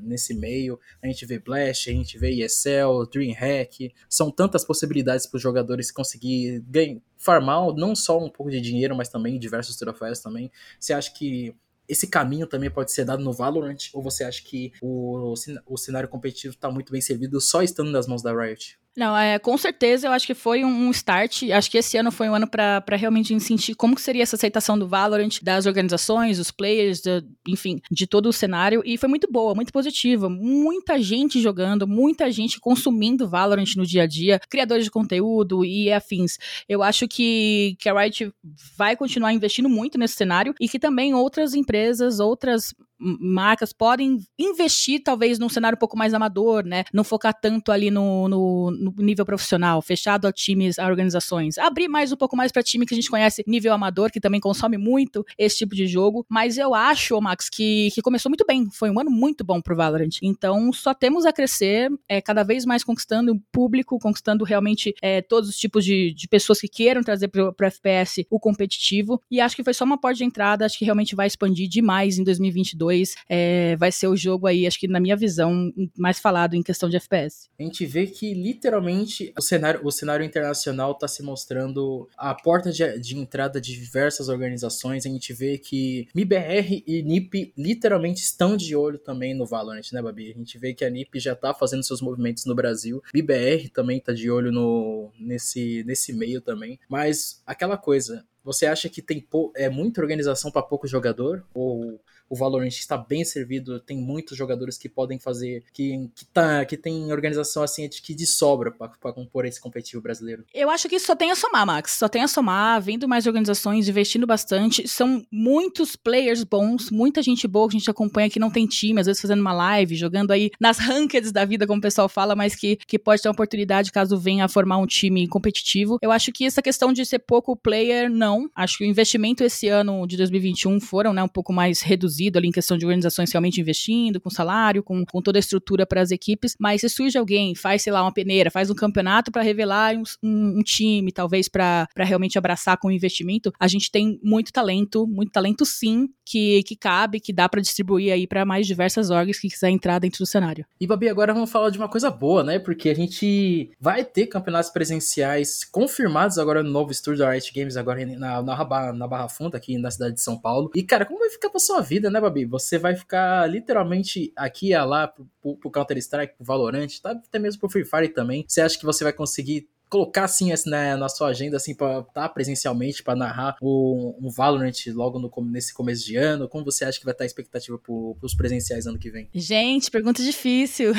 nesse 0.02 0.34
meio. 0.34 0.78
A 1.02 1.06
gente 1.06 1.26
vê 1.26 1.38
Blast, 1.38 1.90
a 1.90 1.92
gente 1.92 2.18
vê 2.18 2.30
ESL, 2.30 3.06
DreamHack. 3.12 3.92
São 4.08 4.30
tantas 4.30 4.64
possibilidades 4.64 5.26
para 5.26 5.36
os 5.36 5.42
jogadores 5.42 5.90
conseguir 5.90 6.60
ganhar, 6.68 7.00
farmar 7.16 7.74
não 7.74 7.94
só 7.94 8.18
um 8.18 8.30
pouco 8.30 8.50
de 8.50 8.60
dinheiro, 8.60 8.96
mas 8.96 9.08
também 9.08 9.38
diversos 9.38 9.76
troféus 9.76 10.20
também. 10.20 10.50
Você 10.78 10.92
acha 10.92 11.12
que 11.12 11.54
esse 11.88 12.06
caminho 12.08 12.46
também 12.46 12.70
pode 12.70 12.92
ser 12.92 13.04
dado 13.04 13.22
no 13.22 13.32
Valorant? 13.32 13.90
Ou 13.94 14.02
você 14.02 14.24
acha 14.24 14.42
que 14.42 14.72
o, 14.82 15.34
o 15.66 15.76
cenário 15.76 16.08
competitivo 16.08 16.54
está 16.54 16.70
muito 16.70 16.92
bem 16.92 17.00
servido 17.00 17.40
só 17.40 17.62
estando 17.62 17.90
nas 17.90 18.06
mãos 18.06 18.22
da 18.22 18.32
Riot? 18.32 18.78
Não, 18.96 19.14
é, 19.14 19.38
com 19.38 19.58
certeza 19.58 20.06
eu 20.06 20.12
acho 20.12 20.26
que 20.26 20.32
foi 20.32 20.64
um, 20.64 20.90
start. 20.90 21.42
Acho 21.50 21.70
que 21.70 21.76
esse 21.76 21.98
ano 21.98 22.10
foi 22.10 22.30
um 22.30 22.34
ano 22.34 22.48
para 22.48 22.96
realmente 22.96 23.38
sentir 23.40 23.74
como 23.74 23.94
que 23.94 24.00
seria 24.00 24.22
essa 24.22 24.36
aceitação 24.36 24.78
do 24.78 24.88
Valorant, 24.88 25.38
das 25.42 25.66
organizações, 25.66 26.38
dos 26.38 26.50
players, 26.50 27.02
enfim, 27.46 27.78
de 27.90 28.06
todo 28.06 28.30
o 28.30 28.32
cenário. 28.32 28.82
E 28.86 28.96
foi 28.96 29.08
muito 29.08 29.30
boa, 29.30 29.54
muito 29.54 29.70
positiva. 29.70 30.30
Muita 30.30 30.98
gente 30.98 31.42
jogando, 31.42 31.86
muita 31.86 32.30
gente 32.30 32.58
consumindo 32.58 33.28
Valorant 33.28 33.76
no 33.76 33.84
dia 33.84 34.04
a 34.04 34.06
dia, 34.06 34.40
criadores 34.48 34.86
de 34.86 34.90
conteúdo 34.90 35.62
e 35.62 35.92
afins. 35.92 36.38
Eu 36.66 36.82
acho 36.82 37.06
que, 37.06 37.76
que 37.78 37.90
a 37.90 38.00
Riot 38.00 38.32
vai 38.78 38.96
continuar 38.96 39.34
investindo 39.34 39.68
muito 39.68 39.98
nesse 39.98 40.14
cenário 40.14 40.54
e 40.58 40.66
que 40.70 40.78
também 40.78 41.12
outras 41.12 41.54
empresas, 41.54 42.18
outras 42.18 42.74
marcas 42.98 43.72
podem 43.72 44.18
investir 44.38 45.02
talvez 45.02 45.38
num 45.38 45.48
cenário 45.48 45.76
um 45.76 45.78
pouco 45.78 45.96
mais 45.96 46.14
amador, 46.14 46.64
né? 46.64 46.84
Não 46.92 47.04
focar 47.04 47.34
tanto 47.38 47.70
ali 47.70 47.90
no, 47.90 48.28
no, 48.28 48.70
no 48.70 48.94
nível 48.98 49.24
profissional, 49.24 49.82
fechado 49.82 50.26
a 50.26 50.32
times, 50.32 50.78
a 50.78 50.86
organizações. 50.86 51.58
Abrir 51.58 51.88
mais 51.88 52.12
um 52.12 52.16
pouco 52.16 52.36
mais 52.36 52.50
para 52.50 52.62
time 52.62 52.86
que 52.86 52.94
a 52.94 52.96
gente 52.96 53.10
conhece 53.10 53.44
nível 53.46 53.72
amador, 53.72 54.10
que 54.10 54.20
também 54.20 54.40
consome 54.40 54.78
muito 54.78 55.24
esse 55.38 55.58
tipo 55.58 55.74
de 55.74 55.86
jogo. 55.86 56.24
Mas 56.28 56.56
eu 56.58 56.74
acho, 56.74 57.20
Max, 57.20 57.48
que, 57.48 57.90
que 57.94 58.02
começou 58.02 58.30
muito 58.30 58.44
bem. 58.46 58.66
Foi 58.72 58.90
um 58.90 58.98
ano 58.98 59.10
muito 59.10 59.44
bom 59.44 59.60
pro 59.60 59.76
Valorant. 59.76 60.18
Então 60.22 60.72
só 60.72 60.94
temos 60.94 61.26
a 61.26 61.32
crescer, 61.32 61.90
é, 62.08 62.20
cada 62.20 62.42
vez 62.42 62.64
mais 62.64 62.82
conquistando 62.82 63.32
o 63.32 63.40
público, 63.52 63.98
conquistando 63.98 64.44
realmente 64.44 64.94
é, 65.02 65.20
todos 65.20 65.50
os 65.50 65.56
tipos 65.56 65.84
de, 65.84 66.12
de 66.14 66.28
pessoas 66.28 66.60
que 66.60 66.68
queiram 66.68 67.02
trazer 67.02 67.28
pro, 67.28 67.52
pro 67.52 67.66
FPS 67.66 68.26
o 68.30 68.40
competitivo. 68.40 69.20
E 69.30 69.40
acho 69.40 69.54
que 69.54 69.64
foi 69.64 69.74
só 69.74 69.84
uma 69.84 69.98
porta 69.98 70.16
de 70.18 70.24
entrada, 70.24 70.64
acho 70.64 70.78
que 70.78 70.84
realmente 70.84 71.14
vai 71.14 71.26
expandir 71.26 71.68
demais 71.68 72.18
em 72.18 72.24
2022 72.24 72.85
2 72.86 73.14
é, 73.28 73.76
vai 73.76 73.90
ser 73.90 74.06
o 74.06 74.16
jogo 74.16 74.46
aí, 74.46 74.66
acho 74.66 74.78
que 74.78 74.86
na 74.86 75.00
minha 75.00 75.16
visão, 75.16 75.72
mais 75.96 76.18
falado 76.18 76.54
em 76.54 76.62
questão 76.62 76.88
de 76.88 76.96
FPS. 76.96 77.48
A 77.58 77.62
gente 77.62 77.84
vê 77.84 78.06
que 78.06 78.32
literalmente 78.32 79.32
o 79.36 79.42
cenário, 79.42 79.80
o 79.84 79.90
cenário 79.90 80.24
internacional 80.24 80.92
está 80.92 81.08
se 81.08 81.22
mostrando 81.22 82.08
a 82.16 82.34
porta 82.34 82.70
de, 82.70 82.98
de, 82.98 83.18
entrada 83.18 83.60
de 83.60 83.72
diversas 83.72 84.28
organizações. 84.28 85.04
A 85.04 85.08
gente 85.08 85.32
vê 85.32 85.58
que 85.58 86.08
MIBR 86.14 86.84
e 86.86 87.02
NIP 87.02 87.52
literalmente 87.56 88.20
estão 88.20 88.56
de 88.56 88.76
olho 88.76 88.98
também 88.98 89.34
no 89.34 89.46
Valorant, 89.46 89.92
né, 89.92 90.00
Babi? 90.00 90.30
A 90.30 90.38
gente 90.38 90.58
vê 90.58 90.72
que 90.72 90.84
a 90.84 90.90
NIP 90.90 91.18
já 91.18 91.32
está 91.32 91.52
fazendo 91.52 91.84
seus 91.84 92.00
movimentos 92.00 92.44
no 92.44 92.54
Brasil. 92.54 93.02
MIBR 93.12 93.68
também 93.70 93.98
está 93.98 94.12
de 94.12 94.30
olho 94.30 94.52
no, 94.52 95.10
nesse, 95.18 95.82
nesse 95.84 96.12
meio 96.12 96.40
também. 96.40 96.78
Mas 96.88 97.42
aquela 97.46 97.76
coisa, 97.76 98.24
você 98.44 98.66
acha 98.66 98.88
que 98.88 99.02
tem 99.02 99.26
é 99.56 99.68
muita 99.68 100.00
organização 100.00 100.50
para 100.52 100.62
pouco 100.62 100.86
jogador? 100.86 101.44
Ou 101.52 102.00
o 102.28 102.36
Valorant 102.36 102.68
está 102.68 102.96
bem 102.96 103.24
servido, 103.24 103.78
tem 103.80 103.96
muitos 103.96 104.36
jogadores 104.36 104.76
que 104.76 104.88
podem 104.88 105.18
fazer, 105.18 105.62
que, 105.72 106.08
que, 106.14 106.24
tá, 106.26 106.64
que 106.64 106.76
tem 106.76 107.12
organização 107.12 107.62
assim 107.62 107.88
que 107.88 108.14
de 108.14 108.26
sobra 108.26 108.70
para 108.70 109.12
compor 109.12 109.44
esse 109.44 109.60
competitivo 109.60 110.02
brasileiro. 110.02 110.44
Eu 110.52 110.68
acho 110.70 110.88
que 110.88 110.98
só 110.98 111.14
tem 111.14 111.30
a 111.30 111.36
somar, 111.36 111.64
Max. 111.66 111.92
Só 111.92 112.08
tem 112.08 112.22
a 112.22 112.28
somar, 112.28 112.80
vendo 112.82 113.08
mais 113.08 113.26
organizações, 113.26 113.88
investindo 113.88 114.26
bastante. 114.26 114.88
São 114.88 115.24
muitos 115.30 115.94
players 115.94 116.42
bons, 116.42 116.90
muita 116.90 117.22
gente 117.22 117.46
boa 117.46 117.68
que 117.68 117.76
a 117.76 117.78
gente 117.78 117.90
acompanha 117.90 118.28
que 118.28 118.40
não 118.40 118.50
tem 118.50 118.66
time, 118.66 119.00
às 119.00 119.06
vezes 119.06 119.22
fazendo 119.22 119.40
uma 119.40 119.52
live, 119.52 119.94
jogando 119.94 120.32
aí 120.32 120.50
nas 120.60 120.78
rankeds 120.78 121.30
da 121.30 121.44
vida, 121.44 121.66
como 121.66 121.78
o 121.78 121.82
pessoal 121.82 122.08
fala, 122.08 122.34
mas 122.34 122.54
que, 122.54 122.76
que 122.76 122.98
pode 122.98 123.22
ter 123.22 123.28
uma 123.28 123.34
oportunidade 123.34 123.92
caso 123.92 124.18
venha 124.18 124.44
a 124.44 124.48
formar 124.48 124.78
um 124.78 124.86
time 124.86 125.28
competitivo. 125.28 125.98
Eu 126.02 126.10
acho 126.10 126.32
que 126.32 126.44
essa 126.44 126.62
questão 126.62 126.92
de 126.92 127.04
ser 127.04 127.20
pouco 127.20 127.56
player, 127.56 128.10
não. 128.10 128.50
Acho 128.54 128.78
que 128.78 128.84
o 128.84 128.86
investimento 128.86 129.44
esse 129.44 129.68
ano 129.68 130.06
de 130.06 130.16
2021 130.16 130.80
foram 130.80 131.12
né, 131.12 131.22
um 131.22 131.28
pouco 131.28 131.52
mais 131.52 131.80
reduzidos 131.80 132.15
reduzido 132.16 132.38
ali 132.38 132.48
em 132.48 132.52
questão 132.52 132.76
de 132.78 132.84
organizações 132.84 133.30
realmente 133.30 133.60
investindo, 133.60 134.20
com 134.20 134.30
salário, 134.30 134.82
com, 134.82 135.04
com 135.04 135.20
toda 135.20 135.38
a 135.38 135.40
estrutura 135.40 135.86
para 135.86 136.00
as 136.00 136.10
equipes, 136.10 136.56
mas 136.58 136.80
se 136.80 136.88
surge 136.88 137.18
alguém, 137.18 137.54
faz, 137.54 137.82
sei 137.82 137.92
lá, 137.92 138.02
uma 138.02 138.12
peneira, 138.12 138.50
faz 138.50 138.70
um 138.70 138.74
campeonato 138.74 139.30
para 139.30 139.42
revelar 139.42 139.94
um, 139.94 140.02
um, 140.22 140.58
um, 140.58 140.62
time, 140.62 141.12
talvez 141.12 141.48
para 141.48 141.86
realmente 141.96 142.38
abraçar 142.38 142.78
com 142.78 142.88
o 142.88 142.92
investimento, 142.92 143.52
a 143.60 143.68
gente 143.68 143.90
tem 143.90 144.18
muito 144.22 144.52
talento, 144.52 145.06
muito 145.06 145.30
talento 145.30 145.64
sim, 145.64 146.08
que, 146.24 146.62
que 146.64 146.76
cabe, 146.76 147.20
que 147.20 147.32
dá 147.32 147.48
para 147.48 147.60
distribuir 147.60 148.12
aí 148.12 148.26
para 148.26 148.44
mais 148.44 148.66
diversas 148.66 149.10
orgs 149.10 149.38
que 149.38 149.48
quiser 149.48 149.70
entrar 149.70 149.98
dentro 149.98 150.18
do 150.18 150.26
cenário. 150.26 150.64
E 150.80 150.86
Babi, 150.86 151.08
agora 151.08 151.32
vamos 151.32 151.50
falar 151.50 151.70
de 151.70 151.78
uma 151.78 151.88
coisa 151.88 152.10
boa, 152.10 152.42
né? 152.42 152.58
Porque 152.58 152.88
a 152.88 152.94
gente 152.94 153.70
vai 153.80 154.04
ter 154.04 154.26
campeonatos 154.26 154.70
presenciais 154.70 155.64
confirmados 155.64 156.38
agora 156.38 156.62
no 156.62 156.70
novo 156.70 156.90
estúdio 156.90 157.20
da 157.20 157.36
Games, 157.54 157.76
agora 157.76 158.04
na, 158.04 158.42
na, 158.42 158.92
na 158.92 159.06
Barra 159.06 159.28
Funda, 159.28 159.56
aqui 159.56 159.78
na 159.78 159.90
cidade 159.90 160.14
de 160.14 160.20
São 160.20 160.38
Paulo. 160.38 160.70
E, 160.74 160.82
cara, 160.82 161.04
como 161.04 161.20
vai 161.20 161.30
ficar 161.30 161.50
pra 161.50 161.60
sua 161.60 161.80
vida, 161.80 162.05
né, 162.10 162.20
Babi? 162.20 162.44
Você 162.44 162.78
vai 162.78 162.94
ficar 162.94 163.48
literalmente 163.48 164.32
aqui 164.36 164.72
e 164.72 164.84
lá 164.84 165.08
pro, 165.08 165.56
pro 165.56 165.70
Counter-Strike, 165.70 166.34
pro 166.36 166.44
Valorant, 166.44 166.88
tá? 167.02 167.10
até 167.10 167.38
mesmo 167.38 167.60
pro 167.60 167.70
Free 167.70 167.84
Fire 167.84 168.08
também. 168.08 168.44
Você 168.46 168.60
acha 168.60 168.78
que 168.78 168.84
você 168.84 169.04
vai 169.04 169.12
conseguir 169.12 169.68
colocar 169.96 170.24
assim 170.24 170.52
né, 170.66 170.94
na 170.96 171.08
sua 171.08 171.28
agenda 171.28 171.56
assim 171.56 171.74
para 171.74 172.00
estar 172.00 172.12
tá 172.12 172.28
presencialmente 172.28 173.02
para 173.02 173.16
narrar 173.16 173.56
o, 173.62 174.14
um 174.20 174.28
Valorant 174.28 174.74
logo 174.92 175.18
no, 175.18 175.32
nesse 175.46 175.72
começo 175.72 176.04
de 176.04 176.16
ano? 176.16 176.48
Como 176.48 176.64
você 176.64 176.84
acha 176.84 176.98
que 176.98 177.04
vai 177.04 177.12
estar 177.12 177.22
tá 177.22 177.24
a 177.24 177.26
expectativa 177.26 177.78
para 177.78 177.94
os 178.26 178.34
presenciais 178.34 178.86
ano 178.86 178.98
que 178.98 179.10
vem? 179.10 179.28
Gente, 179.34 179.90
pergunta 179.90 180.22
difícil. 180.22 180.92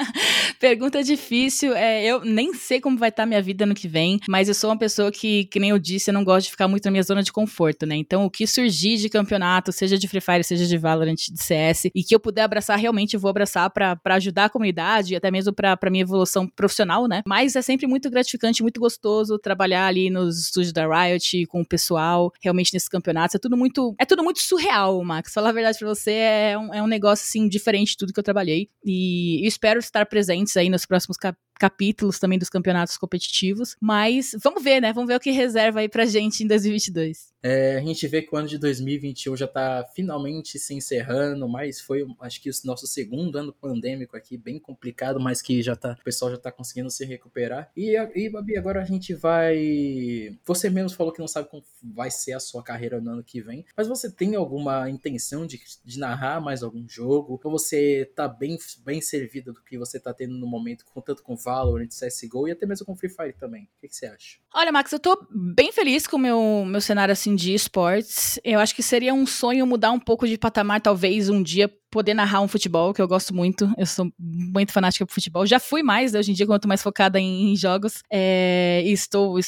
pergunta 0.60 1.02
difícil. 1.02 1.74
É, 1.74 2.04
eu 2.04 2.22
nem 2.22 2.52
sei 2.52 2.80
como 2.80 2.98
vai 2.98 3.08
estar 3.08 3.22
tá 3.22 3.26
minha 3.26 3.40
vida 3.40 3.64
ano 3.64 3.74
que 3.74 3.88
vem, 3.88 4.20
mas 4.28 4.48
eu 4.48 4.54
sou 4.54 4.68
uma 4.70 4.78
pessoa 4.78 5.10
que, 5.10 5.46
que 5.46 5.58
nem 5.58 5.70
eu 5.70 5.78
disse, 5.78 6.10
eu 6.10 6.14
não 6.14 6.22
gosto 6.22 6.44
de 6.46 6.50
ficar 6.50 6.68
muito 6.68 6.84
na 6.84 6.90
minha 6.90 7.02
zona 7.02 7.22
de 7.22 7.32
conforto, 7.32 7.86
né? 7.86 7.96
Então, 7.96 8.26
o 8.26 8.30
que 8.30 8.46
surgir 8.46 8.98
de 8.98 9.08
campeonato, 9.08 9.72
seja 9.72 9.96
de 9.96 10.06
Free 10.06 10.20
Fire, 10.20 10.44
seja 10.44 10.66
de 10.66 10.76
Valorant, 10.76 11.14
de 11.14 11.42
CS, 11.42 11.86
e 11.94 12.04
que 12.04 12.14
eu 12.14 12.20
puder 12.20 12.42
abraçar, 12.42 12.78
realmente 12.78 13.16
vou 13.16 13.30
abraçar 13.30 13.70
para 13.70 13.98
ajudar 14.04 14.46
a 14.46 14.50
comunidade 14.50 15.14
e 15.14 15.16
até 15.16 15.30
mesmo 15.30 15.52
para 15.52 15.90
minha 15.90 16.02
evolução 16.02 16.46
profissional, 16.46 17.08
né? 17.08 17.22
Mas 17.26 17.56
é 17.56 17.62
sempre 17.62 17.86
muito 17.86 18.10
gratificante 18.10 18.33
gratificante, 18.34 18.62
muito 18.62 18.80
gostoso 18.80 19.38
trabalhar 19.38 19.86
ali 19.86 20.10
nos 20.10 20.38
estúdios 20.38 20.72
da 20.72 20.86
Riot 20.86 21.46
com 21.46 21.60
o 21.60 21.66
pessoal, 21.66 22.32
realmente 22.42 22.72
nesses 22.72 22.88
campeonatos. 22.88 23.34
É 23.34 23.38
tudo 23.38 23.56
muito, 23.56 23.94
é 23.98 24.04
tudo 24.04 24.22
muito 24.22 24.40
surreal, 24.40 25.02
Max. 25.04 25.32
Falar 25.32 25.50
a 25.50 25.52
verdade 25.52 25.78
pra 25.78 25.88
você, 25.88 26.12
é 26.12 26.58
um, 26.58 26.74
é 26.74 26.82
um 26.82 26.86
negócio 26.86 27.24
assim 27.24 27.48
diferente 27.48 27.90
de 27.90 27.96
tudo 27.98 28.12
que 28.12 28.20
eu 28.20 28.24
trabalhei. 28.24 28.68
E 28.84 29.46
espero 29.46 29.78
estar 29.78 30.06
presentes 30.06 30.56
aí 30.56 30.68
nos 30.68 30.84
próximos 30.84 31.16
cap 31.16 31.38
capítulos 31.56 32.18
também 32.18 32.36
dos 32.36 32.50
campeonatos 32.50 32.96
competitivos. 32.98 33.76
Mas 33.80 34.34
vamos 34.42 34.62
ver, 34.62 34.80
né? 34.80 34.92
Vamos 34.92 35.06
ver 35.06 35.14
o 35.14 35.20
que 35.20 35.30
reserva 35.30 35.80
aí 35.80 35.88
pra 35.88 36.04
gente 36.04 36.42
em 36.42 36.48
2022. 36.48 37.33
É, 37.46 37.76
a 37.76 37.80
gente 37.80 38.08
vê 38.08 38.22
que 38.22 38.34
o 38.34 38.38
ano 38.38 38.48
de 38.48 38.56
2021 38.56 39.36
já 39.36 39.46
tá 39.46 39.86
finalmente 39.94 40.58
se 40.58 40.72
encerrando, 40.72 41.46
mas 41.46 41.78
foi, 41.78 42.02
acho 42.20 42.40
que 42.40 42.48
o 42.48 42.52
nosso 42.64 42.86
segundo 42.86 43.36
ano 43.36 43.52
pandêmico 43.52 44.16
aqui, 44.16 44.38
bem 44.38 44.58
complicado, 44.58 45.20
mas 45.20 45.42
que 45.42 45.62
já 45.62 45.76
tá, 45.76 45.94
o 46.00 46.02
pessoal 46.02 46.30
já 46.30 46.38
tá 46.38 46.50
conseguindo 46.50 46.90
se 46.90 47.04
recuperar. 47.04 47.70
E, 47.76 47.98
e 48.14 48.30
Babi, 48.30 48.56
agora 48.56 48.80
a 48.80 48.84
gente 48.86 49.12
vai. 49.12 50.38
Você 50.46 50.70
mesmo 50.70 50.96
falou 50.96 51.12
que 51.12 51.20
não 51.20 51.28
sabe 51.28 51.50
como 51.50 51.62
vai 51.82 52.10
ser 52.10 52.32
a 52.32 52.40
sua 52.40 52.62
carreira 52.62 52.98
no 52.98 53.10
ano 53.10 53.22
que 53.22 53.42
vem, 53.42 53.66
mas 53.76 53.88
você 53.88 54.10
tem 54.10 54.34
alguma 54.34 54.88
intenção 54.88 55.46
de, 55.46 55.60
de 55.84 55.98
narrar 55.98 56.40
mais 56.40 56.62
algum 56.62 56.88
jogo? 56.88 57.38
Ou 57.44 57.50
você 57.50 58.10
tá 58.16 58.26
bem, 58.26 58.56
bem 58.86 59.02
servido 59.02 59.52
do 59.52 59.62
que 59.62 59.76
você 59.76 60.00
tá 60.00 60.14
tendo 60.14 60.34
no 60.34 60.46
momento, 60.46 60.86
tanto 61.04 61.22
com 61.22 61.36
Valorant, 61.36 61.90
CSGO 61.90 62.48
e 62.48 62.52
até 62.52 62.64
mesmo 62.64 62.86
com 62.86 62.96
Free 62.96 63.10
Fire 63.10 63.34
também? 63.34 63.64
O 63.64 63.80
que, 63.82 63.88
que 63.88 63.96
você 63.96 64.06
acha? 64.06 64.38
Olha, 64.54 64.72
Max, 64.72 64.90
eu 64.92 64.98
tô 64.98 65.26
bem 65.30 65.72
feliz 65.72 66.06
com 66.06 66.16
o 66.16 66.20
meu, 66.20 66.64
meu 66.64 66.80
cenário 66.80 67.12
assim 67.12 67.33
de 67.34 67.54
esportes. 67.54 68.38
Eu 68.44 68.60
acho 68.60 68.74
que 68.74 68.82
seria 68.82 69.12
um 69.12 69.26
sonho 69.26 69.66
mudar 69.66 69.92
um 69.92 70.00
pouco 70.00 70.26
de 70.26 70.38
patamar, 70.38 70.80
talvez 70.80 71.28
um 71.28 71.42
dia 71.42 71.70
poder 71.90 72.14
narrar 72.14 72.40
um 72.40 72.48
futebol, 72.48 72.92
que 72.92 73.00
eu 73.00 73.08
gosto 73.08 73.34
muito. 73.34 73.72
Eu 73.78 73.86
sou 73.86 74.10
muito 74.18 74.72
fanática 74.72 75.06
por 75.06 75.12
futebol. 75.12 75.46
Já 75.46 75.60
fui 75.60 75.82
mais, 75.82 76.14
hoje 76.14 76.30
em 76.30 76.34
dia, 76.34 76.46
quanto 76.46 76.66
mais 76.66 76.82
focada 76.82 77.20
em, 77.20 77.52
em 77.52 77.56
jogos. 77.56 78.02
É, 78.10 78.82
estou, 78.86 79.38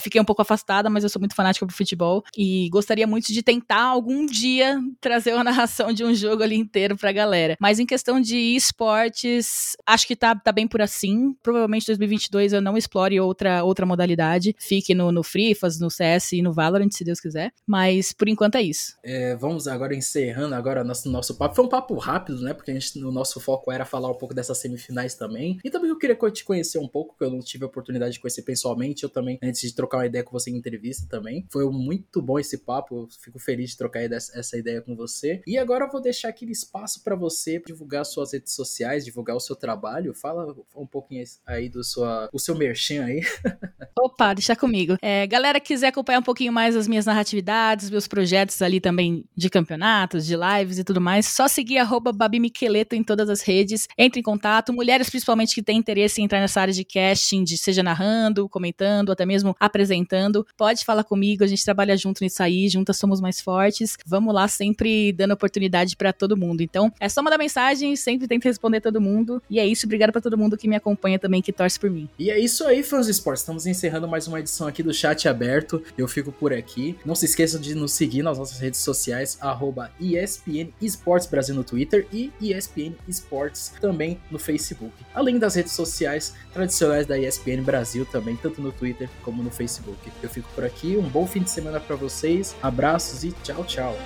fiquei 0.00 0.20
um 0.20 0.24
pouco 0.24 0.42
afastada, 0.42 0.90
mas 0.90 1.02
eu 1.02 1.10
sou 1.10 1.20
muito 1.20 1.34
fanática 1.34 1.66
pro 1.66 1.74
futebol 1.74 2.22
e 2.36 2.68
gostaria 2.70 3.06
muito 3.06 3.32
de 3.32 3.42
tentar 3.42 3.82
algum 3.82 4.26
dia 4.26 4.80
trazer 5.00 5.34
uma 5.34 5.44
narração 5.44 5.92
de 5.92 6.04
um 6.04 6.14
jogo 6.14 6.42
ali 6.42 6.56
inteiro 6.56 6.96
pra 6.96 7.12
galera. 7.12 7.56
Mas 7.60 7.78
em 7.78 7.86
questão 7.86 8.20
de 8.20 8.36
esportes, 8.36 9.76
acho 9.86 10.06
que 10.06 10.16
tá, 10.16 10.34
tá 10.34 10.52
bem 10.52 10.66
por 10.66 10.82
assim. 10.82 11.34
Provavelmente 11.42 11.86
2022 11.86 12.52
eu 12.52 12.60
não 12.60 12.76
explore 12.76 13.18
outra, 13.20 13.64
outra 13.64 13.86
modalidade. 13.86 14.54
Fique 14.58 14.94
no, 14.94 15.12
no 15.12 15.22
Free, 15.22 15.56
no 15.80 15.90
CS 15.90 16.32
e 16.32 16.42
no 16.42 16.52
Valorant, 16.52 16.90
se 16.90 17.04
Deus 17.04 17.20
quiser. 17.20 17.52
Mas 17.66 18.12
por 18.12 18.28
enquanto 18.28 18.56
é 18.56 18.62
isso. 18.62 18.96
É, 19.02 19.36
vamos 19.36 19.68
agora 19.68 19.94
encerrando 19.94 20.54
agora 20.54 20.84
nosso, 20.84 21.10
nosso 21.10 21.36
papo. 21.36 21.54
Foi 21.54 21.64
um 21.64 21.68
papo 21.68 21.94
rápido, 21.96 22.40
né? 22.42 22.52
Porque 22.54 22.70
a 22.70 22.74
gente, 22.74 22.98
o 23.02 23.12
nosso 23.12 23.40
foco 23.40 23.70
era 23.70 23.84
falar 23.84 24.10
um 24.10 24.14
pouco 24.14 24.34
dessas 24.34 24.58
semifinais 24.58 25.14
também. 25.14 25.58
E 25.64 25.70
também 25.70 25.90
eu 25.90 25.98
queria 25.98 26.16
te 26.30 26.44
conhecer 26.44 26.78
um 26.78 26.88
pouco, 26.88 27.14
porque 27.14 27.24
eu 27.24 27.30
não 27.30 27.40
tive 27.40 27.64
a 27.64 27.66
oportunidade 27.66 28.14
de 28.14 28.20
conhecer 28.20 28.42
pessoalmente. 28.42 29.04
Eu 29.04 29.08
também, 29.08 29.38
antes 29.42 29.60
de 29.60 29.74
trocar 29.78 29.98
uma 29.98 30.06
ideia 30.06 30.24
com 30.24 30.32
você 30.32 30.50
em 30.50 30.56
entrevista 30.56 31.06
também. 31.08 31.46
Foi 31.52 31.64
muito 31.70 32.20
bom 32.20 32.36
esse 32.36 32.58
papo, 32.58 33.02
eu 33.02 33.08
fico 33.22 33.38
feliz 33.38 33.70
de 33.70 33.76
trocar 33.76 34.00
essa 34.02 34.58
ideia 34.58 34.82
com 34.82 34.96
você. 34.96 35.40
E 35.46 35.56
agora 35.56 35.84
eu 35.84 35.90
vou 35.90 36.00
deixar 36.00 36.30
aquele 36.30 36.50
espaço 36.50 37.04
para 37.04 37.14
você 37.14 37.62
divulgar 37.64 38.04
suas 38.04 38.32
redes 38.32 38.54
sociais, 38.54 39.04
divulgar 39.04 39.36
o 39.36 39.40
seu 39.40 39.54
trabalho. 39.54 40.12
Fala 40.12 40.52
um 40.74 40.86
pouquinho 40.86 41.22
aí 41.46 41.68
do 41.68 41.84
sua, 41.84 42.28
o 42.32 42.40
seu 42.40 42.56
merchan 42.56 43.04
aí. 43.04 43.20
Opa, 43.96 44.34
deixa 44.34 44.56
comigo. 44.56 44.96
É, 45.00 45.26
galera, 45.28 45.60
quiser 45.60 45.88
acompanhar 45.88 46.18
um 46.18 46.24
pouquinho 46.24 46.52
mais 46.52 46.74
as 46.74 46.88
minhas 46.88 47.06
narratividades, 47.06 47.88
meus 47.88 48.08
projetos 48.08 48.60
ali 48.60 48.80
também 48.80 49.24
de 49.36 49.48
campeonatos, 49.48 50.26
de 50.26 50.34
lives 50.36 50.78
e 50.78 50.84
tudo 50.84 51.00
mais, 51.00 51.26
só 51.26 51.46
seguir 51.46 51.78
arroba 51.78 52.12
Babi 52.12 52.40
Miqueleto 52.40 52.96
em 52.96 53.04
todas 53.04 53.30
as 53.30 53.42
redes. 53.42 53.86
Entre 53.96 54.18
em 54.18 54.22
contato. 54.22 54.72
Mulheres, 54.72 55.08
principalmente, 55.08 55.54
que 55.54 55.62
têm 55.62 55.78
interesse 55.78 56.20
em 56.20 56.24
entrar 56.24 56.40
nessa 56.40 56.60
área 56.60 56.74
de 56.74 56.84
casting, 56.84 57.44
de 57.44 57.56
seja 57.56 57.82
narrando, 57.82 58.48
comentando, 58.48 59.12
até 59.12 59.24
mesmo 59.24 59.54
apresentando. 59.68 60.46
Pode 60.56 60.84
falar 60.84 61.04
comigo, 61.04 61.44
a 61.44 61.46
gente 61.46 61.64
trabalha 61.64 61.96
junto 61.96 62.22
nisso 62.22 62.42
aí, 62.42 62.68
juntas 62.68 62.96
somos 62.96 63.20
mais 63.20 63.40
fortes. 63.40 63.96
Vamos 64.04 64.34
lá, 64.34 64.48
sempre 64.48 65.12
dando 65.12 65.32
oportunidade 65.32 65.96
para 65.96 66.12
todo 66.12 66.36
mundo. 66.36 66.60
Então, 66.62 66.92
é 66.98 67.08
só 67.08 67.22
mandar 67.22 67.38
mensagem, 67.38 67.94
sempre 67.96 68.26
tento 68.26 68.44
responder 68.44 68.80
todo 68.80 69.00
mundo. 69.00 69.42
E 69.48 69.58
é 69.58 69.66
isso, 69.66 69.86
obrigado 69.86 70.12
para 70.12 70.20
todo 70.20 70.36
mundo 70.36 70.56
que 70.56 70.68
me 70.68 70.76
acompanha 70.76 71.18
também, 71.18 71.40
que 71.40 71.52
torce 71.52 71.78
por 71.78 71.90
mim. 71.90 72.08
E 72.18 72.30
é 72.30 72.38
isso 72.38 72.64
aí, 72.64 72.82
fãs 72.82 73.06
de 73.06 73.12
esportes. 73.12 73.42
Estamos 73.42 73.66
encerrando 73.66 74.08
mais 74.08 74.26
uma 74.26 74.40
edição 74.40 74.66
aqui 74.66 74.82
do 74.82 74.92
Chat 74.92 75.28
Aberto. 75.28 75.82
Eu 75.96 76.08
fico 76.08 76.32
por 76.32 76.52
aqui. 76.52 76.96
Não 77.04 77.14
se 77.14 77.26
esqueçam 77.26 77.60
de 77.60 77.74
nos 77.74 77.92
seguir 77.92 78.22
nas 78.22 78.38
nossas 78.38 78.58
redes 78.58 78.80
sociais, 78.80 79.38
arroba 79.40 79.90
ESPN 80.00 80.72
Esportes 80.80 81.28
Brasil 81.28 81.54
no 81.54 81.64
Twitter 81.64 82.06
e 82.12 82.32
ESPN 82.40 82.94
Esportes 83.06 83.72
também 83.80 84.18
no 84.30 84.38
Facebook. 84.38 84.92
Além 85.14 85.38
das 85.38 85.54
redes 85.54 85.72
sociais 85.72 86.34
tradicionais 86.52 87.06
da 87.06 87.18
ESPN 87.18 87.62
Brasil 87.62 88.06
também, 88.06 88.36
tanto 88.36 88.60
no 88.60 88.72
Twitter 88.72 89.08
como 89.22 89.42
no 89.42 89.50
Facebook. 89.58 89.98
Eu 90.22 90.30
fico 90.30 90.48
por 90.54 90.64
aqui, 90.64 90.96
um 90.96 91.08
bom 91.08 91.26
fim 91.26 91.42
de 91.42 91.50
semana 91.50 91.80
para 91.80 91.96
vocês, 91.96 92.54
abraços 92.62 93.24
e 93.24 93.32
tchau, 93.42 93.64
tchau. 93.64 93.96